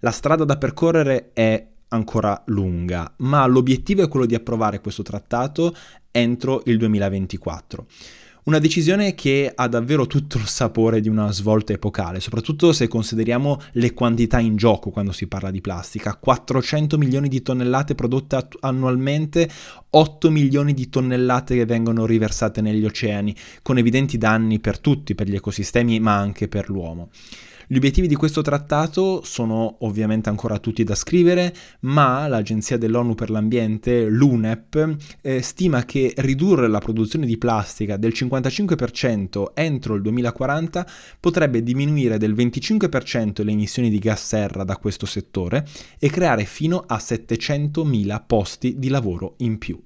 La 0.00 0.10
strada 0.10 0.44
da 0.44 0.56
percorrere 0.56 1.30
è 1.32 1.66
ancora 1.88 2.42
lunga, 2.46 3.14
ma 3.18 3.46
l'obiettivo 3.46 4.02
è 4.02 4.08
quello 4.08 4.26
di 4.26 4.34
approvare 4.34 4.80
questo 4.80 5.02
trattato 5.02 5.74
entro 6.10 6.62
il 6.66 6.78
2024. 6.78 7.86
Una 8.46 8.60
decisione 8.60 9.16
che 9.16 9.50
ha 9.52 9.66
davvero 9.66 10.06
tutto 10.06 10.38
il 10.38 10.46
sapore 10.46 11.00
di 11.00 11.08
una 11.08 11.32
svolta 11.32 11.72
epocale, 11.72 12.20
soprattutto 12.20 12.72
se 12.72 12.86
consideriamo 12.86 13.60
le 13.72 13.92
quantità 13.92 14.38
in 14.38 14.54
gioco 14.54 14.90
quando 14.90 15.10
si 15.10 15.26
parla 15.26 15.50
di 15.50 15.60
plastica. 15.60 16.14
400 16.14 16.96
milioni 16.96 17.26
di 17.26 17.42
tonnellate 17.42 17.96
prodotte 17.96 18.46
annualmente, 18.60 19.50
8 19.90 20.30
milioni 20.30 20.74
di 20.74 20.88
tonnellate 20.88 21.56
che 21.56 21.64
vengono 21.64 22.06
riversate 22.06 22.60
negli 22.60 22.84
oceani, 22.84 23.34
con 23.62 23.78
evidenti 23.78 24.16
danni 24.16 24.60
per 24.60 24.78
tutti, 24.78 25.16
per 25.16 25.28
gli 25.28 25.34
ecosistemi, 25.34 25.98
ma 25.98 26.14
anche 26.14 26.46
per 26.46 26.68
l'uomo. 26.68 27.08
Gli 27.68 27.78
obiettivi 27.78 28.06
di 28.06 28.14
questo 28.14 28.42
trattato 28.42 29.22
sono 29.24 29.78
ovviamente 29.80 30.28
ancora 30.28 30.60
tutti 30.60 30.84
da 30.84 30.94
scrivere, 30.94 31.52
ma 31.80 32.28
l'Agenzia 32.28 32.78
dell'ONU 32.78 33.16
per 33.16 33.28
l'Ambiente, 33.28 34.08
l'UNEP, 34.08 34.96
eh, 35.20 35.42
stima 35.42 35.84
che 35.84 36.14
ridurre 36.18 36.68
la 36.68 36.78
produzione 36.78 37.26
di 37.26 37.38
plastica 37.38 37.96
del 37.96 38.12
55% 38.14 39.50
entro 39.54 39.94
il 39.94 40.02
2040 40.02 40.86
potrebbe 41.18 41.64
diminuire 41.64 42.18
del 42.18 42.34
25% 42.34 43.42
le 43.42 43.50
emissioni 43.50 43.90
di 43.90 43.98
gas 43.98 44.24
serra 44.24 44.62
da 44.62 44.76
questo 44.76 45.04
settore 45.04 45.66
e 45.98 46.08
creare 46.08 46.44
fino 46.44 46.84
a 46.86 46.96
700.000 46.96 48.22
posti 48.26 48.78
di 48.78 48.88
lavoro 48.88 49.34
in 49.38 49.58
più. 49.58 49.82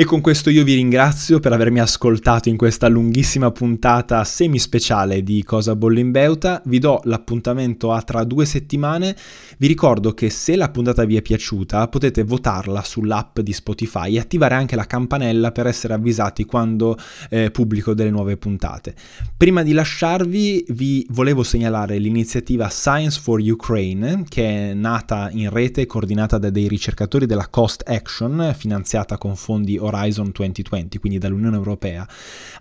E 0.00 0.04
con 0.04 0.20
questo 0.20 0.48
io 0.48 0.62
vi 0.62 0.74
ringrazio 0.74 1.40
per 1.40 1.52
avermi 1.52 1.80
ascoltato 1.80 2.48
in 2.48 2.56
questa 2.56 2.86
lunghissima 2.86 3.50
puntata 3.50 4.22
semi 4.22 4.60
speciale 4.60 5.24
di 5.24 5.42
Cosa 5.42 5.74
Bolle 5.74 5.98
in 5.98 6.12
Beuta. 6.12 6.62
Vi 6.66 6.78
do 6.78 7.00
l'appuntamento 7.02 7.90
a 7.90 8.00
tra 8.02 8.22
due 8.22 8.44
settimane. 8.44 9.16
Vi 9.58 9.66
ricordo 9.66 10.14
che 10.14 10.30
se 10.30 10.54
la 10.54 10.68
puntata 10.68 11.04
vi 11.04 11.16
è 11.16 11.20
piaciuta 11.20 11.88
potete 11.88 12.22
votarla 12.22 12.84
sull'app 12.84 13.40
di 13.40 13.52
Spotify 13.52 14.14
e 14.14 14.20
attivare 14.20 14.54
anche 14.54 14.76
la 14.76 14.86
campanella 14.86 15.50
per 15.50 15.66
essere 15.66 15.94
avvisati 15.94 16.44
quando 16.44 16.96
eh, 17.28 17.50
pubblico 17.50 17.92
delle 17.92 18.10
nuove 18.10 18.36
puntate. 18.36 18.94
Prima 19.36 19.64
di 19.64 19.72
lasciarvi 19.72 20.66
vi 20.68 21.04
volevo 21.10 21.42
segnalare 21.42 21.98
l'iniziativa 21.98 22.68
Science 22.68 23.18
for 23.20 23.40
Ukraine 23.40 24.22
che 24.28 24.70
è 24.70 24.74
nata 24.74 25.28
in 25.32 25.50
rete 25.50 25.80
e 25.80 25.86
coordinata 25.86 26.38
da 26.38 26.50
dei 26.50 26.68
ricercatori 26.68 27.26
della 27.26 27.48
Cost 27.48 27.82
Action 27.84 28.54
finanziata 28.56 29.18
con 29.18 29.34
fondi 29.34 29.76
Horizon 29.88 30.30
2020, 30.32 30.98
quindi 30.98 31.18
dall'Unione 31.18 31.56
Europea. 31.56 32.06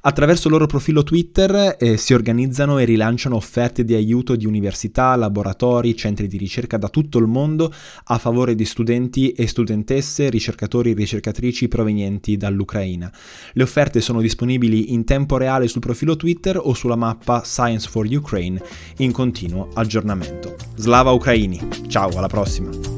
Attraverso 0.02 0.48
il 0.48 0.54
loro 0.54 0.66
profilo 0.66 1.04
Twitter 1.04 1.76
eh, 1.80 1.98
si 1.98 2.13
organizzano 2.13 2.78
e 2.80 2.86
rilanciano 2.86 3.36
offerte 3.36 3.84
di 3.84 3.94
aiuto 3.94 4.36
di 4.36 4.46
università, 4.46 5.16
laboratori, 5.16 5.96
centri 5.96 6.28
di 6.28 6.38
ricerca 6.38 6.78
da 6.78 6.90
tutto 6.90 7.18
il 7.20 7.28
mondo 7.28 7.72
a 8.06 8.18
favore 8.18 8.56
di 8.56 8.66
studenti 8.66 9.32
e 9.32 9.48
studentesse, 9.48 10.30
ricercatori 10.30 10.92
e 10.92 10.94
ricercatrici 10.94 11.68
provenienti 11.68 12.38
dall'Ucraina. 12.38 13.12
Le 13.54 13.63
offerte 13.63 14.02
sono 14.02 14.22
disponibili 14.22 14.94
in 14.94 15.04
tempo 15.04 15.38
reale 15.38 15.68
sul 15.68 15.82
profilo 15.82 16.16
Twitter 16.16 16.60
o 16.62 16.74
sulla 16.74 16.96
mappa 16.96 17.44
Science 17.44 17.88
for 17.88 18.08
Ukraine 18.10 18.62
in 18.98 19.12
continuo 19.12 19.70
aggiornamento. 19.74 20.56
Slava 20.76 21.12
Ucraini! 21.12 21.60
Ciao, 21.88 22.10
alla 22.18 22.28
prossima! 22.28 22.97